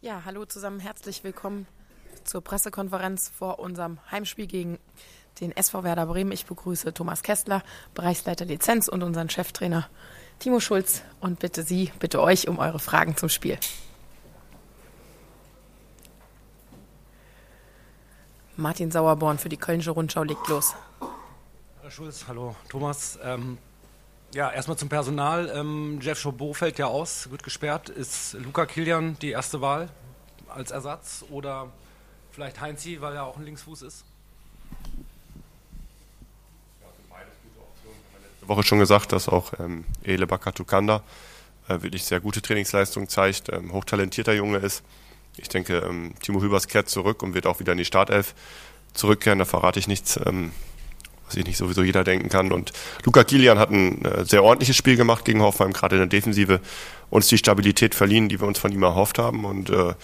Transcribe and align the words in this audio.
Ja, 0.00 0.22
hallo 0.24 0.44
zusammen, 0.44 0.78
herzlich 0.78 1.24
willkommen 1.24 1.66
zur 2.22 2.40
Pressekonferenz 2.40 3.28
vor 3.30 3.58
unserem 3.58 3.98
Heimspiel 4.12 4.46
gegen 4.46 4.78
den 5.40 5.50
SV 5.50 5.82
Werder 5.82 6.06
Bremen. 6.06 6.30
Ich 6.30 6.46
begrüße 6.46 6.94
Thomas 6.94 7.24
Kessler, 7.24 7.64
Bereichsleiter 7.94 8.44
Lizenz 8.44 8.86
und 8.86 9.02
unseren 9.02 9.28
Cheftrainer 9.28 9.90
Timo 10.38 10.60
Schulz 10.60 11.02
und 11.20 11.40
bitte 11.40 11.64
Sie, 11.64 11.90
bitte 11.98 12.22
euch 12.22 12.46
um 12.46 12.60
eure 12.60 12.78
Fragen 12.78 13.16
zum 13.16 13.28
Spiel. 13.28 13.58
Martin 18.54 18.92
Sauerborn 18.92 19.38
für 19.38 19.48
die 19.48 19.56
Kölnische 19.56 19.90
Rundschau 19.90 20.22
legt 20.22 20.46
los. 20.46 20.76
Herr 21.82 21.90
Schulz, 21.90 22.26
hallo 22.28 22.54
Thomas. 22.68 23.18
Ähm, 23.20 23.58
ja, 24.34 24.50
erstmal 24.50 24.76
zum 24.76 24.88
Personal. 24.88 25.50
Ähm, 25.54 25.98
Jeff 26.00 26.20
Chaubeau 26.20 26.52
fällt 26.52 26.78
ja 26.78 26.86
aus, 26.86 27.30
wird 27.30 27.42
gesperrt. 27.42 27.88
Ist 27.88 28.34
Luca 28.34 28.66
Kilian 28.66 29.18
die 29.20 29.30
erste 29.30 29.60
Wahl 29.60 29.88
als 30.48 30.70
Ersatz 30.70 31.24
oder 31.30 31.72
vielleicht 32.30 32.60
Heinzi, 32.60 33.00
weil 33.00 33.14
er 33.14 33.24
auch 33.24 33.36
ein 33.36 33.44
Linksfuß 33.44 33.82
ist? 33.82 34.04
letzte 38.48 38.48
Woche 38.48 38.62
schon 38.62 38.78
gesagt, 38.78 39.12
dass 39.12 39.28
auch 39.28 39.52
ähm, 39.58 39.84
Ele 40.02 40.26
Bakatukanda 40.26 41.02
äh, 41.68 41.82
wirklich 41.82 42.04
sehr 42.04 42.20
gute 42.20 42.40
Trainingsleistung 42.40 43.08
zeigt, 43.08 43.52
ähm, 43.52 43.72
hochtalentierter 43.72 44.32
Junge 44.32 44.58
ist. 44.58 44.82
Ich 45.36 45.48
denke, 45.48 45.78
ähm, 45.78 46.14
Timo 46.22 46.40
Hübers 46.40 46.66
kehrt 46.66 46.88
zurück 46.88 47.22
und 47.22 47.34
wird 47.34 47.46
auch 47.46 47.60
wieder 47.60 47.72
in 47.72 47.78
die 47.78 47.84
Startelf 47.84 48.34
zurückkehren. 48.94 49.38
Da 49.38 49.44
verrate 49.44 49.78
ich 49.78 49.86
nichts. 49.86 50.18
Ähm, 50.24 50.52
was 51.28 51.34
sich 51.34 51.46
nicht 51.46 51.58
sowieso 51.58 51.82
jeder 51.82 52.04
denken 52.04 52.28
kann. 52.28 52.50
Und 52.52 52.72
Luca 53.04 53.22
Kilian 53.22 53.58
hat 53.58 53.70
ein 53.70 54.04
äh, 54.04 54.24
sehr 54.24 54.42
ordentliches 54.42 54.76
Spiel 54.76 54.96
gemacht 54.96 55.24
gegen 55.24 55.42
Hoffenheim, 55.42 55.72
gerade 55.72 55.96
in 55.96 56.00
der 56.00 56.08
Defensive, 56.08 56.60
uns 57.10 57.28
die 57.28 57.38
Stabilität 57.38 57.94
verliehen, 57.94 58.28
die 58.28 58.40
wir 58.40 58.48
uns 58.48 58.58
von 58.58 58.72
ihm 58.72 58.82
erhofft 58.82 59.18
haben. 59.18 59.44
Und 59.44 59.70
äh, 59.70 59.94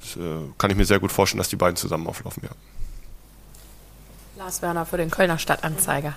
das, 0.00 0.16
äh, 0.16 0.20
kann 0.56 0.70
ich 0.70 0.76
mir 0.76 0.84
sehr 0.84 1.00
gut 1.00 1.12
vorstellen, 1.12 1.38
dass 1.38 1.48
die 1.48 1.56
beiden 1.56 1.76
zusammen 1.76 2.06
auflaufen, 2.06 2.42
ja. 2.44 2.50
Lars 4.36 4.62
Werner 4.62 4.86
für 4.86 4.96
den 4.96 5.10
Kölner 5.10 5.38
Stadtanzeiger. 5.38 6.14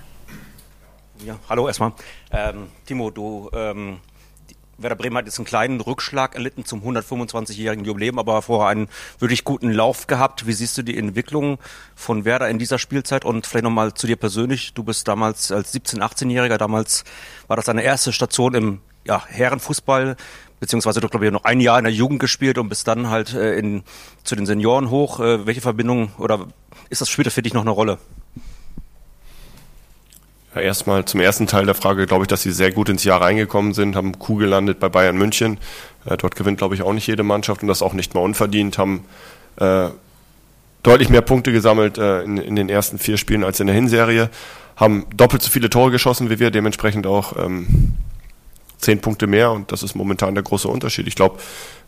Ja, 1.25 1.39
hallo 1.49 1.67
erstmal. 1.67 1.93
Ähm, 2.31 2.67
Timo, 2.85 3.09
du 3.09 3.49
ähm, 3.53 3.97
Werder 4.83 4.95
Bremen 4.95 5.17
hat 5.17 5.25
jetzt 5.25 5.37
einen 5.39 5.45
kleinen 5.45 5.81
Rückschlag 5.81 6.35
erlitten 6.35 6.65
zum 6.65 6.81
125-jährigen 6.83 7.85
Jubiläum, 7.85 8.19
aber 8.19 8.41
vorher 8.41 8.69
einen 8.69 8.87
wirklich 9.19 9.43
guten 9.43 9.71
Lauf 9.71 10.07
gehabt. 10.07 10.47
Wie 10.47 10.53
siehst 10.53 10.77
du 10.77 10.83
die 10.83 10.97
Entwicklung 10.97 11.57
von 11.95 12.25
Werder 12.25 12.49
in 12.49 12.59
dieser 12.59 12.79
Spielzeit? 12.79 13.25
Und 13.25 13.47
vielleicht 13.47 13.63
nochmal 13.63 13.93
zu 13.93 14.07
dir 14.07 14.15
persönlich. 14.15 14.73
Du 14.73 14.83
bist 14.83 15.07
damals 15.07 15.51
als 15.51 15.73
17-, 15.73 15.99
18-Jähriger, 15.99 16.57
damals 16.57 17.03
war 17.47 17.55
das 17.55 17.65
deine 17.65 17.83
erste 17.83 18.13
Station 18.13 18.53
im 18.53 18.81
ja, 19.05 19.25
Herrenfußball, 19.27 20.15
beziehungsweise 20.59 20.99
du, 20.99 21.09
glaube 21.09 21.25
ich, 21.25 21.31
noch 21.31 21.43
ein 21.43 21.59
Jahr 21.59 21.79
in 21.79 21.85
der 21.85 21.93
Jugend 21.93 22.19
gespielt 22.19 22.57
und 22.57 22.69
bist 22.69 22.87
dann 22.87 23.09
halt 23.09 23.33
äh, 23.33 23.55
in, 23.57 23.83
zu 24.23 24.35
den 24.35 24.45
Senioren 24.45 24.89
hoch. 24.89 25.19
Äh, 25.19 25.45
welche 25.45 25.61
Verbindung 25.61 26.11
oder 26.17 26.47
ist 26.89 27.01
das 27.01 27.09
später 27.09 27.31
für 27.31 27.41
dich 27.41 27.53
noch 27.53 27.61
eine 27.61 27.71
Rolle? 27.71 27.97
Ja, 30.53 30.61
erstmal 30.61 31.05
zum 31.05 31.21
ersten 31.21 31.47
Teil 31.47 31.65
der 31.65 31.75
Frage, 31.75 32.05
glaube 32.05 32.23
ich, 32.23 32.27
dass 32.27 32.41
sie 32.41 32.51
sehr 32.51 32.71
gut 32.71 32.89
ins 32.89 33.03
Jahr 33.05 33.21
reingekommen 33.21 33.73
sind, 33.73 33.95
haben 33.95 34.19
Kuh 34.19 34.35
gelandet 34.35 34.79
bei 34.79 34.89
Bayern 34.89 35.17
München. 35.17 35.57
Äh, 36.05 36.17
dort 36.17 36.35
gewinnt, 36.35 36.57
glaube 36.57 36.75
ich, 36.75 36.81
auch 36.81 36.93
nicht 36.93 37.07
jede 37.07 37.23
Mannschaft 37.23 37.61
und 37.61 37.67
das 37.67 37.81
auch 37.81 37.93
nicht 37.93 38.15
mal 38.15 38.21
unverdient, 38.21 38.77
haben 38.77 39.05
äh, 39.57 39.87
deutlich 40.83 41.09
mehr 41.09 41.21
Punkte 41.21 41.51
gesammelt 41.51 41.97
äh, 41.97 42.23
in, 42.23 42.37
in, 42.37 42.55
den 42.55 42.69
ersten 42.69 42.99
vier 42.99 43.17
Spielen 43.17 43.43
als 43.43 43.59
in 43.59 43.67
der 43.67 43.75
Hinserie, 43.75 44.29
haben 44.75 45.05
doppelt 45.15 45.41
so 45.41 45.49
viele 45.49 45.69
Tore 45.69 45.91
geschossen 45.91 46.29
wie 46.29 46.39
wir, 46.39 46.51
dementsprechend 46.51 47.07
auch 47.07 47.37
ähm, 47.37 47.93
zehn 48.81 48.99
Punkte 48.99 49.27
mehr 49.27 49.51
und 49.51 49.71
das 49.71 49.83
ist 49.83 49.95
momentan 49.95 50.33
der 50.35 50.43
große 50.43 50.67
Unterschied. 50.67 51.07
Ich 51.07 51.15
glaube, 51.15 51.39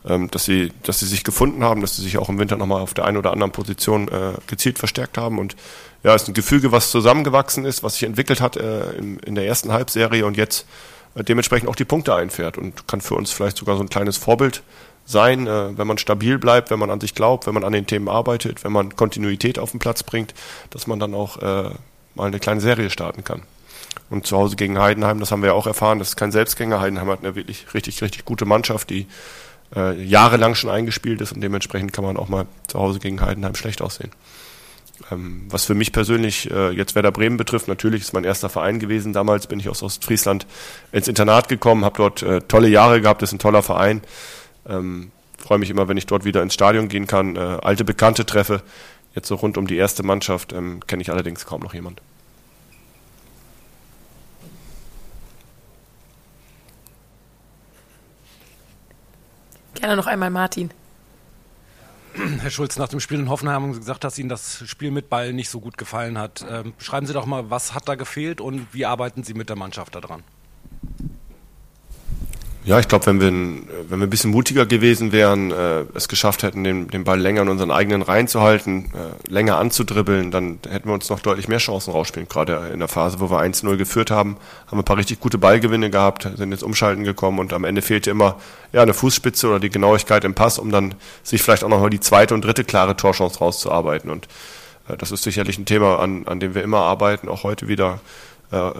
ähm, 0.07 0.29
dass 0.31 0.45
sie, 0.45 0.71
dass 0.83 0.99
sie 0.99 1.05
sich 1.05 1.23
gefunden 1.23 1.63
haben, 1.63 1.81
dass 1.81 1.95
sie 1.95 2.03
sich 2.03 2.17
auch 2.17 2.29
im 2.29 2.39
Winter 2.39 2.57
nochmal 2.57 2.81
auf 2.81 2.93
der 2.93 3.05
einen 3.05 3.17
oder 3.17 3.31
anderen 3.31 3.51
Position 3.51 4.07
äh, 4.07 4.33
gezielt 4.47 4.79
verstärkt 4.79 5.17
haben 5.17 5.39
und 5.39 5.55
ja, 6.03 6.13
ist 6.13 6.27
ein 6.27 6.33
Gefüge, 6.33 6.71
was 6.71 6.91
zusammengewachsen 6.91 7.65
ist, 7.65 7.83
was 7.83 7.93
sich 7.93 8.03
entwickelt 8.03 8.41
hat 8.41 8.57
äh, 8.57 8.91
in, 8.93 9.19
in 9.19 9.35
der 9.35 9.45
ersten 9.45 9.71
Halbserie 9.71 10.25
und 10.25 10.37
jetzt 10.37 10.65
äh, 11.15 11.23
dementsprechend 11.23 11.69
auch 11.69 11.75
die 11.75 11.85
Punkte 11.85 12.15
einfährt 12.15 12.57
und 12.57 12.87
kann 12.87 13.01
für 13.01 13.15
uns 13.15 13.31
vielleicht 13.31 13.57
sogar 13.57 13.77
so 13.77 13.83
ein 13.83 13.89
kleines 13.89 14.17
Vorbild 14.17 14.63
sein, 15.05 15.47
äh, 15.47 15.77
wenn 15.77 15.87
man 15.87 15.97
stabil 15.97 16.37
bleibt, 16.37 16.71
wenn 16.71 16.79
man 16.79 16.89
an 16.89 16.99
sich 16.99 17.15
glaubt, 17.15 17.47
wenn 17.47 17.53
man 17.53 17.63
an 17.63 17.73
den 17.73 17.87
Themen 17.87 18.09
arbeitet, 18.09 18.63
wenn 18.63 18.71
man 18.71 18.95
Kontinuität 18.95 19.59
auf 19.59 19.71
den 19.71 19.79
Platz 19.79 20.03
bringt, 20.03 20.33
dass 20.69 20.87
man 20.87 20.99
dann 20.99 21.13
auch 21.13 21.37
äh, 21.37 21.69
mal 22.15 22.27
eine 22.27 22.39
kleine 22.39 22.61
Serie 22.61 22.89
starten 22.89 23.23
kann. 23.23 23.43
Und 24.09 24.27
zu 24.27 24.37
Hause 24.37 24.55
gegen 24.55 24.79
Heidenheim, 24.79 25.19
das 25.19 25.31
haben 25.31 25.41
wir 25.41 25.47
ja 25.47 25.53
auch 25.53 25.67
erfahren, 25.67 25.99
das 25.99 26.09
ist 26.09 26.15
kein 26.15 26.31
Selbstgänger. 26.31 26.79
Heidenheim 26.79 27.09
hat 27.09 27.19
eine 27.19 27.35
wirklich 27.35 27.73
richtig, 27.73 28.01
richtig 28.01 28.25
gute 28.25 28.45
Mannschaft, 28.45 28.89
die 28.89 29.07
äh, 29.75 30.01
jahrelang 30.03 30.55
schon 30.55 30.69
eingespielt 30.69 31.21
ist 31.21 31.31
und 31.31 31.41
dementsprechend 31.41 31.93
kann 31.93 32.03
man 32.03 32.17
auch 32.17 32.29
mal 32.29 32.45
zu 32.67 32.79
Hause 32.79 32.99
gegen 32.99 33.21
Heidenheim 33.21 33.55
schlecht 33.55 33.81
aussehen. 33.81 34.11
Ähm, 35.11 35.45
was 35.49 35.65
für 35.65 35.73
mich 35.73 35.91
persönlich 35.91 36.51
äh, 36.51 36.69
jetzt 36.71 36.95
Werder 36.95 37.11
Bremen 37.11 37.37
betrifft, 37.37 37.67
natürlich 37.67 38.01
ist 38.01 38.13
mein 38.13 38.23
erster 38.23 38.49
Verein 38.49 38.79
gewesen. 38.79 39.13
Damals 39.13 39.47
bin 39.47 39.59
ich 39.59 39.69
aus 39.69 39.81
Ostfriesland 39.81 40.45
ins 40.91 41.07
Internat 41.07 41.49
gekommen, 41.49 41.83
habe 41.83 41.97
dort 41.97 42.21
äh, 42.21 42.41
tolle 42.41 42.67
Jahre 42.67 43.01
gehabt, 43.01 43.23
ist 43.23 43.31
ein 43.31 43.39
toller 43.39 43.63
Verein. 43.63 44.01
Ähm, 44.67 45.11
Freue 45.43 45.57
mich 45.57 45.69
immer, 45.69 45.89
wenn 45.89 45.97
ich 45.97 46.05
dort 46.05 46.23
wieder 46.23 46.41
ins 46.41 46.53
Stadion 46.53 46.87
gehen 46.87 47.05
kann, 47.05 47.35
äh, 47.35 47.39
alte 47.39 47.83
Bekannte 47.83 48.25
treffe. 48.25 48.61
Jetzt 49.13 49.27
so 49.27 49.35
rund 49.35 49.57
um 49.57 49.67
die 49.67 49.75
erste 49.75 50.01
Mannschaft 50.01 50.53
ähm, 50.53 50.79
kenne 50.87 51.01
ich 51.01 51.11
allerdings 51.11 51.45
kaum 51.45 51.61
noch 51.61 51.73
jemand. 51.73 52.01
Gerne 59.83 59.97
noch 59.97 60.07
einmal 60.07 60.29
Martin. 60.29 60.69
Herr 62.13 62.49
Schulz, 62.49 62.77
nach 62.77 62.87
dem 62.87 63.01
Spiel 63.01 63.19
in 63.19 63.27
Hoffenheim 63.27 63.63
haben 63.63 63.73
Sie 63.73 63.81
gesagt, 63.81 64.05
dass 64.05 64.17
Ihnen 64.17 64.29
das 64.29 64.65
Spiel 64.65 64.91
mit 64.91 65.09
Ball 65.09 65.33
nicht 65.33 65.49
so 65.49 65.59
gut 65.59 65.77
gefallen 65.77 66.17
hat. 66.17 66.45
Ähm, 66.49 66.73
beschreiben 66.77 67.05
Sie 67.05 67.11
doch 67.11 67.25
mal, 67.25 67.49
was 67.49 67.73
hat 67.73 67.89
da 67.89 67.95
gefehlt 67.95 68.39
und 68.39 68.73
wie 68.73 68.85
arbeiten 68.85 69.25
Sie 69.25 69.33
mit 69.33 69.49
der 69.49 69.57
Mannschaft 69.57 69.93
daran? 69.93 70.23
Ja, 72.65 72.79
ich 72.79 72.87
glaube, 72.87 73.05
wenn 73.07 73.19
wir, 73.19 73.27
wenn 73.89 73.99
wir 73.99 74.07
ein 74.07 74.09
bisschen 74.09 74.31
mutiger 74.31 74.65
gewesen 74.65 75.11
wären, 75.11 75.51
äh, 75.51 75.83
es 75.95 76.07
geschafft 76.07 76.43
hätten, 76.43 76.63
den, 76.63 76.87
den 76.87 77.03
Ball 77.03 77.19
länger 77.19 77.41
in 77.41 77.49
unseren 77.49 77.71
eigenen 77.71 78.01
Reihen 78.01 78.29
zu 78.29 78.39
halten, 78.39 78.89
äh, 78.93 79.29
länger 79.29 79.57
anzudribbeln, 79.57 80.31
dann 80.31 80.59
hätten 80.69 80.87
wir 80.87 80.93
uns 80.93 81.09
noch 81.09 81.19
deutlich 81.19 81.49
mehr 81.49 81.57
Chancen 81.57 81.91
rausspielen. 81.91 82.29
Gerade 82.29 82.69
in 82.73 82.79
der 82.79 82.87
Phase, 82.87 83.19
wo 83.19 83.29
wir 83.29 83.41
1-0 83.41 83.75
geführt 83.75 84.11
haben, 84.11 84.37
haben 84.67 84.77
wir 84.77 84.83
ein 84.83 84.85
paar 84.85 84.95
richtig 84.95 85.19
gute 85.19 85.37
Ballgewinne 85.37 85.89
gehabt, 85.89 86.23
sind 86.37 86.53
ins 86.53 86.63
Umschalten 86.63 87.03
gekommen 87.03 87.39
und 87.39 87.51
am 87.51 87.65
Ende 87.65 87.81
fehlte 87.81 88.09
immer 88.09 88.37
ja, 88.71 88.81
eine 88.81 88.93
Fußspitze 88.93 89.49
oder 89.49 89.59
die 89.59 89.69
Genauigkeit 89.69 90.23
im 90.23 90.33
Pass, 90.33 90.57
um 90.57 90.71
dann 90.71 90.95
sich 91.21 91.41
vielleicht 91.41 91.65
auch 91.65 91.69
noch 91.69 91.81
mal 91.81 91.89
die 91.89 91.99
zweite 91.99 92.33
und 92.33 92.45
dritte 92.45 92.63
klare 92.63 92.95
Torchance 92.95 93.39
rauszuarbeiten. 93.39 94.09
Und 94.09 94.29
äh, 94.87 94.95
das 94.95 95.11
ist 95.11 95.23
sicherlich 95.23 95.57
ein 95.57 95.65
Thema, 95.65 95.99
an, 95.99 96.27
an 96.27 96.39
dem 96.39 96.55
wir 96.55 96.63
immer 96.63 96.79
arbeiten, 96.79 97.27
auch 97.27 97.43
heute 97.43 97.67
wieder 97.67 97.99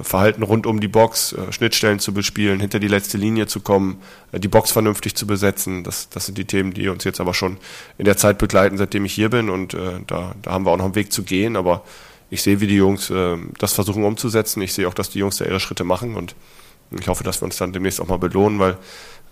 Verhalten 0.04 0.44
rund 0.44 0.68
um 0.68 0.80
die 0.80 0.88
Box, 0.88 1.34
äh, 1.34 1.52
Schnittstellen 1.52 2.00
zu 2.00 2.14
bespielen, 2.14 2.60
hinter 2.60 2.80
die 2.80 2.88
letzte 2.88 3.18
Linie 3.18 3.48
zu 3.48 3.60
kommen, 3.60 4.02
äh, 4.32 4.40
die 4.40 4.48
Box 4.48 4.72
vernünftig 4.72 5.16
zu 5.16 5.26
besetzen. 5.26 5.84
Das, 5.84 6.10
das 6.10 6.26
sind 6.26 6.38
die 6.38 6.46
Themen, 6.46 6.74
die 6.74 6.90
uns 6.90 7.04
jetzt 7.04 7.20
aber 7.20 7.34
schon 7.34 7.58
in 7.98 8.06
der 8.06 8.18
Zeit 8.18 8.38
begleiten, 8.38 8.78
seitdem 8.78 9.06
ich 9.06 9.14
hier 9.14 9.30
bin. 9.30 9.50
Und 9.50 9.74
äh, 9.74 10.00
da, 10.08 10.36
da 10.42 10.52
haben 10.52 10.66
wir 10.66 10.72
auch 10.72 10.78
noch 10.78 10.86
einen 10.86 10.96
Weg 10.96 11.12
zu 11.12 11.24
gehen. 11.24 11.56
Aber 11.56 11.84
ich 12.30 12.44
sehe, 12.44 12.60
wie 12.60 12.68
die 12.68 12.76
Jungs 12.76 13.10
äh, 13.10 13.38
das 13.58 13.74
versuchen 13.74 14.04
umzusetzen. 14.04 14.62
Ich 14.62 14.74
sehe 14.74 14.88
auch, 14.88 14.94
dass 14.94 15.10
die 15.10 15.20
Jungs 15.20 15.38
da 15.38 15.46
ihre 15.46 15.60
Schritte 15.60 15.84
machen. 15.84 16.16
Und 16.16 16.36
ich 17.00 17.08
hoffe, 17.08 17.24
dass 17.24 17.42
wir 17.42 17.46
uns 17.46 17.58
dann 17.58 17.74
demnächst 17.74 18.02
auch 18.02 18.08
mal 18.08 18.18
belohnen, 18.18 18.60
weil 18.60 18.78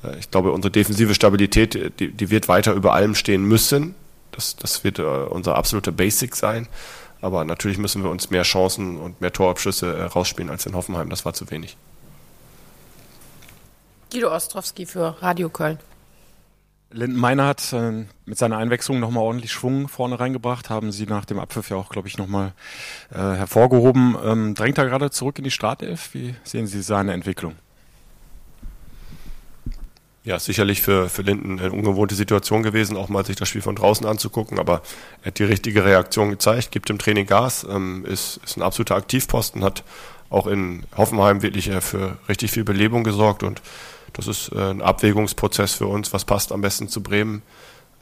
äh, 0.03 0.17
ich 0.19 0.31
glaube, 0.31 0.51
unsere 0.51 0.71
defensive 0.71 1.13
Stabilität, 1.13 1.99
die, 1.99 2.11
die 2.11 2.29
wird 2.29 2.47
weiter 2.47 2.73
über 2.73 2.93
allem 2.93 3.15
stehen 3.15 3.43
müssen. 3.43 3.95
Das, 4.31 4.55
das 4.55 4.83
wird 4.83 4.99
äh, 4.99 5.03
unser 5.03 5.55
absoluter 5.55 5.91
Basic 5.91 6.35
sein. 6.35 6.67
Aber 7.21 7.45
natürlich 7.45 7.77
müssen 7.77 8.03
wir 8.03 8.09
uns 8.09 8.29
mehr 8.29 8.43
Chancen 8.43 8.97
und 8.97 9.21
mehr 9.21 9.31
Torabschüsse 9.31 9.95
äh, 9.95 10.03
rausspielen 10.03 10.49
als 10.49 10.65
in 10.65 10.75
Hoffenheim. 10.75 11.09
Das 11.09 11.23
war 11.23 11.33
zu 11.33 11.49
wenig. 11.51 11.77
Guido 14.11 14.33
Ostrowski 14.33 14.85
für 14.85 15.21
Radio 15.21 15.49
Köln. 15.49 15.79
Linden 16.93 17.17
Meiner 17.17 17.47
hat 17.47 17.71
äh, 17.71 18.05
mit 18.25 18.37
seiner 18.37 18.57
Einwechslung 18.57 18.99
nochmal 18.99 19.23
ordentlich 19.23 19.51
Schwung 19.51 19.87
vorne 19.87 20.19
reingebracht, 20.19 20.69
haben 20.69 20.91
sie 20.91 21.05
nach 21.05 21.23
dem 21.23 21.39
Abpfiff 21.39 21.69
ja 21.69 21.77
auch, 21.77 21.89
glaube 21.89 22.09
ich, 22.09 22.17
nochmal 22.17 22.53
äh, 23.11 23.17
hervorgehoben. 23.17 24.17
Ähm, 24.23 24.55
drängt 24.55 24.77
er 24.77 24.85
gerade 24.85 25.09
zurück 25.11 25.37
in 25.37 25.45
die 25.45 25.51
Startelf? 25.51 26.13
Wie 26.13 26.35
sehen 26.43 26.67
Sie 26.67 26.81
seine 26.81 27.13
Entwicklung? 27.13 27.55
Ja, 30.23 30.39
sicherlich 30.39 30.81
für, 30.81 31.09
für 31.09 31.23
Linden 31.23 31.59
eine 31.59 31.71
ungewohnte 31.71 32.13
Situation 32.15 32.61
gewesen, 32.61 32.95
auch 32.95 33.09
mal 33.09 33.25
sich 33.25 33.35
das 33.35 33.49
Spiel 33.49 33.61
von 33.61 33.75
draußen 33.75 34.05
anzugucken, 34.05 34.59
aber 34.59 34.81
er 35.23 35.27
hat 35.27 35.39
die 35.39 35.43
richtige 35.43 35.83
Reaktion 35.83 36.29
gezeigt, 36.29 36.71
gibt 36.71 36.89
im 36.89 36.99
Training 36.99 37.25
Gas, 37.25 37.65
ähm, 37.69 38.05
ist, 38.05 38.39
ist 38.43 38.57
ein 38.57 38.61
absoluter 38.61 38.95
Aktivposten, 38.95 39.63
hat 39.63 39.83
auch 40.29 40.45
in 40.45 40.83
Hoffenheim 40.95 41.41
wirklich 41.41 41.69
äh, 41.69 41.81
für 41.81 42.17
richtig 42.29 42.51
viel 42.51 42.63
Belebung 42.63 43.03
gesorgt 43.03 43.41
und 43.41 43.61
das 44.13 44.27
ist 44.27 44.51
äh, 44.53 44.69
ein 44.69 44.81
Abwägungsprozess 44.81 45.73
für 45.73 45.87
uns, 45.87 46.13
was 46.13 46.25
passt 46.25 46.51
am 46.51 46.61
besten 46.61 46.87
zu 46.87 47.01
Bremen, 47.01 47.41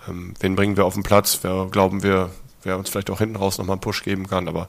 ähm, 0.08 0.34
wen 0.42 0.56
bringen 0.56 0.76
wir 0.76 0.86
auf 0.86 0.96
den 0.96 1.04
Platz, 1.04 1.40
wer 1.44 1.68
glauben 1.72 2.04
wir, 2.04 2.32
wer 2.64 2.78
uns 2.78 2.90
vielleicht 2.90 3.12
auch 3.12 3.20
hinten 3.20 3.38
raus 3.38 3.60
nochmal 3.60 3.76
einen 3.76 3.82
Push 3.82 4.04
geben 4.04 4.28
kann, 4.28 4.50
aber 4.50 4.68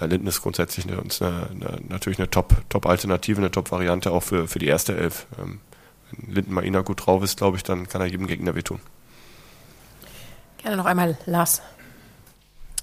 äh, 0.00 0.06
Linden 0.06 0.26
ist 0.26 0.42
grundsätzlich 0.42 0.88
eine, 0.88 1.00
uns 1.00 1.22
eine, 1.22 1.48
eine, 1.50 1.78
natürlich 1.88 2.18
eine 2.18 2.28
Top-Alternative, 2.28 3.36
Top 3.36 3.42
eine 3.42 3.50
Top-Variante 3.52 4.10
auch 4.10 4.24
für, 4.24 4.48
für 4.48 4.58
die 4.58 4.66
erste 4.66 4.96
Elf. 4.96 5.26
Ähm, 5.40 5.60
wenn 6.12 6.34
Lindenmainer 6.34 6.82
gut 6.82 7.06
drauf 7.06 7.22
ist, 7.22 7.38
glaube 7.38 7.56
ich, 7.56 7.62
dann 7.62 7.88
kann 7.88 8.00
er 8.00 8.06
jedem 8.06 8.26
Gegner 8.26 8.54
wehtun. 8.54 8.80
Gerne 10.58 10.76
noch 10.76 10.86
einmal 10.86 11.16
Lars. 11.26 11.62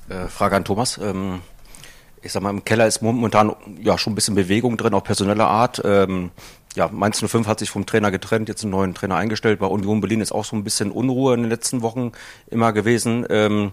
Äh, 0.10 0.28
Frage 0.28 0.56
an 0.56 0.66
Thomas. 0.66 0.98
Ähm, 0.98 1.42
ich 2.22 2.32
sag 2.32 2.42
mal, 2.42 2.50
im 2.50 2.66
Keller 2.66 2.88
ist 2.88 3.02
momentan 3.02 3.56
ja 3.82 3.98
schon 3.98 4.14
ein 4.14 4.16
bisschen 4.16 4.36
Bewegung 4.36 4.78
drin, 4.78 4.94
auch 4.94 5.04
personeller 5.04 5.48
Art. 5.48 5.82
Ähm, 5.86 6.32
ja, 6.76 6.90
Mainz 6.92 7.24
05 7.26 7.48
hat 7.48 7.60
sich 7.60 7.70
vom 7.70 7.86
Trainer 7.86 8.12
getrennt, 8.12 8.50
jetzt 8.50 8.64
einen 8.64 8.72
neuen 8.72 8.94
Trainer 8.94 9.16
eingestellt. 9.16 9.60
Bei 9.60 9.68
Union 9.68 10.02
Berlin 10.02 10.22
ist 10.22 10.32
auch 10.32 10.46
so 10.46 10.56
ein 10.56 10.64
bisschen 10.64 10.92
Unruhe 10.92 11.34
in 11.34 11.42
den 11.42 11.50
letzten 11.50 11.82
Wochen 11.82 12.12
immer 12.50 12.74
gewesen. 12.74 13.26
Ähm, 13.30 13.72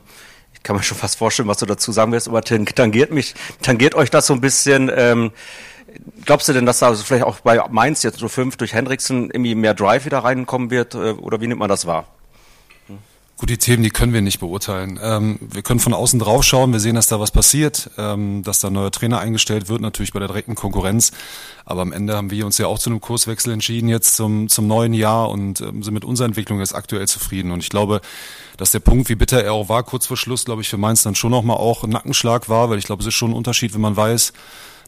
ich 0.52 0.62
kann 0.62 0.76
mir 0.76 0.82
schon 0.82 0.98
fast 0.98 1.16
vorstellen, 1.16 1.48
was 1.48 1.58
du 1.58 1.66
dazu 1.66 1.92
sagen 1.92 2.12
wirst, 2.12 2.28
aber 2.28 2.42
tangiert 2.42 3.10
mich, 3.10 3.34
tangiert 3.62 3.94
euch 3.94 4.10
das 4.10 4.26
so 4.26 4.34
ein 4.34 4.40
bisschen. 4.40 4.90
Ähm, 4.94 5.32
glaubst 6.24 6.48
du 6.48 6.52
denn, 6.52 6.66
dass 6.66 6.78
da 6.78 6.88
also 6.88 7.02
vielleicht 7.02 7.24
auch 7.24 7.40
bei 7.40 7.62
Mainz 7.70 8.02
jetzt 8.02 8.20
05 8.26 8.56
durch 8.56 8.74
Hendrickson 8.74 9.30
irgendwie 9.30 9.54
mehr 9.54 9.74
Drive 9.74 10.04
wieder 10.04 10.18
reinkommen 10.18 10.70
wird? 10.70 10.94
Äh, 10.94 11.12
oder 11.12 11.40
wie 11.40 11.46
nimmt 11.46 11.60
man 11.60 11.68
das 11.68 11.86
wahr? 11.86 12.06
Gut, 13.42 13.50
die 13.50 13.58
Themen, 13.58 13.82
die 13.82 13.90
können 13.90 14.12
wir 14.12 14.20
nicht 14.20 14.38
beurteilen. 14.38 15.00
Ähm, 15.02 15.36
wir 15.40 15.62
können 15.62 15.80
von 15.80 15.94
außen 15.94 16.20
drauf 16.20 16.44
schauen, 16.44 16.72
wir 16.72 16.78
sehen, 16.78 16.94
dass 16.94 17.08
da 17.08 17.18
was 17.18 17.32
passiert, 17.32 17.90
ähm, 17.98 18.44
dass 18.44 18.60
da 18.60 18.68
ein 18.68 18.72
neuer 18.72 18.92
Trainer 18.92 19.18
eingestellt 19.18 19.68
wird, 19.68 19.80
natürlich 19.80 20.12
bei 20.12 20.20
der 20.20 20.28
direkten 20.28 20.54
Konkurrenz. 20.54 21.10
Aber 21.64 21.82
am 21.82 21.90
Ende 21.90 22.14
haben 22.14 22.30
wir 22.30 22.46
uns 22.46 22.58
ja 22.58 22.68
auch 22.68 22.78
zu 22.78 22.90
einem 22.90 23.00
Kurswechsel 23.00 23.52
entschieden 23.52 23.88
jetzt 23.88 24.14
zum, 24.14 24.48
zum 24.48 24.68
neuen 24.68 24.94
Jahr 24.94 25.28
und 25.28 25.60
ähm, 25.60 25.82
sind 25.82 25.92
mit 25.92 26.04
unserer 26.04 26.28
Entwicklung 26.28 26.60
jetzt 26.60 26.72
aktuell 26.72 27.08
zufrieden. 27.08 27.50
Und 27.50 27.64
ich 27.64 27.70
glaube, 27.70 28.00
dass 28.58 28.70
der 28.70 28.78
Punkt, 28.78 29.08
wie 29.08 29.16
bitter 29.16 29.42
er 29.42 29.54
auch 29.54 29.68
war, 29.68 29.82
kurz 29.82 30.06
vor 30.06 30.16
Schluss, 30.16 30.44
glaube 30.44 30.62
ich, 30.62 30.68
für 30.68 30.78
Mainz 30.78 31.02
dann 31.02 31.16
schon 31.16 31.32
nochmal 31.32 31.56
auch 31.56 31.82
ein 31.82 31.90
Nackenschlag 31.90 32.48
war, 32.48 32.70
weil 32.70 32.78
ich 32.78 32.84
glaube, 32.84 33.00
es 33.00 33.08
ist 33.08 33.14
schon 33.14 33.32
ein 33.32 33.36
Unterschied, 33.36 33.74
wenn 33.74 33.80
man 33.80 33.96
weiß, 33.96 34.32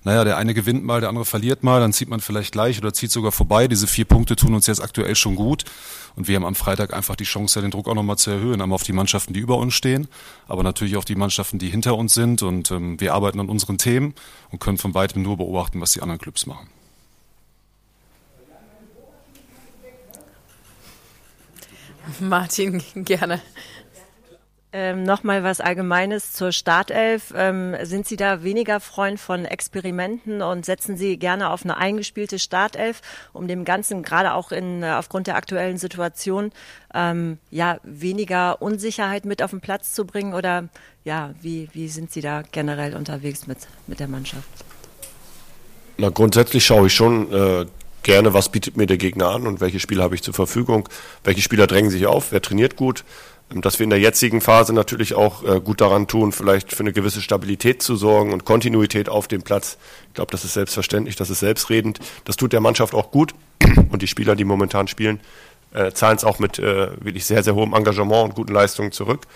naja, 0.04 0.24
der 0.24 0.36
eine 0.36 0.52
gewinnt 0.52 0.84
mal, 0.84 1.00
der 1.00 1.08
andere 1.08 1.24
verliert 1.24 1.62
mal, 1.62 1.80
dann 1.80 1.94
zieht 1.94 2.10
man 2.10 2.20
vielleicht 2.20 2.52
gleich 2.52 2.78
oder 2.78 2.92
zieht 2.92 3.10
sogar 3.10 3.32
vorbei. 3.32 3.68
Diese 3.68 3.86
vier 3.86 4.04
Punkte 4.04 4.36
tun 4.36 4.54
uns 4.54 4.66
jetzt 4.66 4.80
aktuell 4.82 5.16
schon 5.16 5.34
gut. 5.34 5.64
Und 6.14 6.28
wir 6.28 6.36
haben 6.36 6.44
am 6.44 6.54
Freitag 6.54 6.92
einfach 6.92 7.16
die 7.16 7.24
Chance, 7.24 7.62
den 7.62 7.70
Druck 7.70 7.88
auch 7.88 7.94
nochmal 7.94 8.18
zu 8.18 8.30
erhöhen. 8.30 8.60
Einmal 8.60 8.76
auf 8.76 8.82
die 8.82 8.92
Mannschaften, 8.92 9.32
die 9.32 9.40
über 9.40 9.56
uns 9.56 9.74
stehen, 9.74 10.06
aber 10.46 10.62
natürlich 10.62 10.96
auch 10.96 11.04
die 11.04 11.16
Mannschaften, 11.16 11.58
die 11.58 11.70
hinter 11.70 11.96
uns 11.96 12.12
sind. 12.12 12.42
Und 12.42 12.70
ähm, 12.70 13.00
wir 13.00 13.14
arbeiten 13.14 13.40
an 13.40 13.48
unseren 13.48 13.78
Themen 13.78 14.14
und 14.50 14.60
können 14.60 14.76
von 14.76 14.92
weitem 14.92 15.22
nur 15.22 15.38
beobachten, 15.38 15.80
was 15.80 15.92
die 15.92 16.02
anderen 16.02 16.20
Clubs 16.20 16.44
machen. 16.44 16.68
Martin, 22.20 22.82
gerne. 23.04 23.40
Ähm, 24.76 25.04
Nochmal 25.04 25.44
was 25.44 25.60
Allgemeines 25.60 26.32
zur 26.32 26.50
Startelf. 26.50 27.32
Ähm, 27.36 27.76
sind 27.84 28.08
Sie 28.08 28.16
da 28.16 28.42
weniger 28.42 28.80
Freund 28.80 29.20
von 29.20 29.44
Experimenten 29.44 30.42
und 30.42 30.66
setzen 30.66 30.96
Sie 30.96 31.16
gerne 31.16 31.50
auf 31.50 31.62
eine 31.62 31.76
eingespielte 31.76 32.40
Startelf, 32.40 33.00
um 33.32 33.46
dem 33.46 33.64
Ganzen 33.64 34.02
gerade 34.02 34.34
auch 34.34 34.50
in, 34.50 34.82
äh, 34.82 34.90
aufgrund 34.98 35.28
der 35.28 35.36
aktuellen 35.36 35.78
Situation 35.78 36.50
ähm, 36.92 37.38
ja 37.52 37.78
weniger 37.84 38.60
Unsicherheit 38.60 39.26
mit 39.26 39.44
auf 39.44 39.50
den 39.50 39.60
Platz 39.60 39.92
zu 39.92 40.06
bringen? 40.06 40.34
Oder 40.34 40.68
ja, 41.04 41.32
wie, 41.40 41.68
wie 41.72 41.86
sind 41.86 42.10
Sie 42.10 42.20
da 42.20 42.42
generell 42.50 42.96
unterwegs 42.96 43.46
mit, 43.46 43.58
mit 43.86 44.00
der 44.00 44.08
Mannschaft? 44.08 44.48
Na, 45.98 46.08
grundsätzlich 46.08 46.66
schaue 46.66 46.88
ich 46.88 46.94
schon 46.94 47.32
äh, 47.32 47.66
gerne, 48.02 48.34
was 48.34 48.48
bietet 48.48 48.76
mir 48.76 48.86
der 48.86 48.98
Gegner 48.98 49.28
an 49.28 49.46
und 49.46 49.60
welche 49.60 49.78
Spieler 49.78 50.02
habe 50.02 50.16
ich 50.16 50.22
zur 50.24 50.34
Verfügung, 50.34 50.88
welche 51.22 51.42
Spieler 51.42 51.68
drängen 51.68 51.92
sich 51.92 52.06
auf, 52.06 52.32
wer 52.32 52.42
trainiert 52.42 52.74
gut 52.74 53.04
dass 53.50 53.78
wir 53.78 53.84
in 53.84 53.90
der 53.90 54.00
jetzigen 54.00 54.40
Phase 54.40 54.72
natürlich 54.72 55.14
auch 55.14 55.44
äh, 55.44 55.60
gut 55.60 55.80
daran 55.80 56.06
tun, 56.06 56.32
vielleicht 56.32 56.72
für 56.72 56.80
eine 56.80 56.92
gewisse 56.92 57.20
Stabilität 57.20 57.82
zu 57.82 57.96
sorgen 57.96 58.32
und 58.32 58.44
Kontinuität 58.44 59.08
auf 59.08 59.28
dem 59.28 59.42
Platz. 59.42 59.78
Ich 60.08 60.14
glaube, 60.14 60.30
das 60.30 60.44
ist 60.44 60.54
selbstverständlich, 60.54 61.16
das 61.16 61.30
ist 61.30 61.40
selbstredend. 61.40 62.00
Das 62.24 62.36
tut 62.36 62.52
der 62.52 62.60
Mannschaft 62.60 62.94
auch 62.94 63.10
gut 63.10 63.34
und 63.90 64.02
die 64.02 64.06
Spieler, 64.06 64.34
die 64.34 64.44
momentan 64.44 64.88
spielen, 64.88 65.20
äh, 65.72 65.92
zahlen 65.92 66.16
es 66.16 66.24
auch 66.24 66.38
mit 66.38 66.58
äh, 66.58 66.90
wirklich 67.02 67.26
sehr, 67.26 67.42
sehr 67.42 67.54
hohem 67.54 67.74
Engagement 67.74 68.24
und 68.24 68.34
guten 68.34 68.52
Leistungen 68.52 68.92
zurück. 68.92 69.26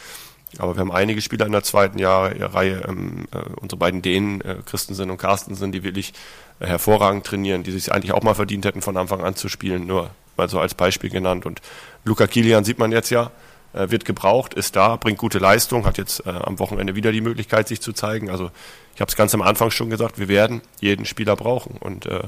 Aber 0.56 0.74
wir 0.74 0.80
haben 0.80 0.92
einige 0.92 1.20
Spieler 1.20 1.44
in 1.44 1.52
der 1.52 1.62
zweiten 1.62 1.98
Jahre, 1.98 2.54
Reihe, 2.54 2.82
ähm, 2.88 3.26
äh, 3.32 3.38
unsere 3.60 3.78
beiden 3.78 4.00
Dänen, 4.00 4.40
äh, 4.40 4.56
Christensen 4.64 5.10
und 5.10 5.18
Carstensen, 5.18 5.72
die 5.72 5.84
wirklich 5.84 6.14
äh, 6.60 6.66
hervorragend 6.66 7.26
trainieren, 7.26 7.64
die 7.64 7.70
sich 7.70 7.92
eigentlich 7.92 8.12
auch 8.12 8.22
mal 8.22 8.34
verdient 8.34 8.64
hätten, 8.64 8.80
von 8.80 8.96
Anfang 8.96 9.20
an 9.22 9.36
zu 9.36 9.50
spielen, 9.50 9.86
nur 9.86 10.10
mal 10.38 10.48
so 10.48 10.58
als 10.58 10.74
Beispiel 10.74 11.10
genannt. 11.10 11.44
Und 11.44 11.60
Luca 12.04 12.26
Kilian 12.26 12.64
sieht 12.64 12.78
man 12.78 12.92
jetzt 12.92 13.10
ja, 13.10 13.30
wird 13.72 14.04
gebraucht, 14.04 14.54
ist 14.54 14.76
da, 14.76 14.96
bringt 14.96 15.18
gute 15.18 15.38
Leistung, 15.38 15.84
hat 15.84 15.98
jetzt 15.98 16.26
äh, 16.26 16.30
am 16.30 16.58
Wochenende 16.58 16.94
wieder 16.94 17.12
die 17.12 17.20
Möglichkeit, 17.20 17.68
sich 17.68 17.80
zu 17.80 17.92
zeigen. 17.92 18.30
Also 18.30 18.50
ich 18.94 19.00
habe 19.00 19.08
es 19.08 19.16
ganz 19.16 19.34
am 19.34 19.42
Anfang 19.42 19.70
schon 19.70 19.90
gesagt, 19.90 20.18
wir 20.18 20.28
werden 20.28 20.62
jeden 20.80 21.04
Spieler 21.04 21.36
brauchen. 21.36 21.76
Und 21.78 22.06
äh, 22.06 22.22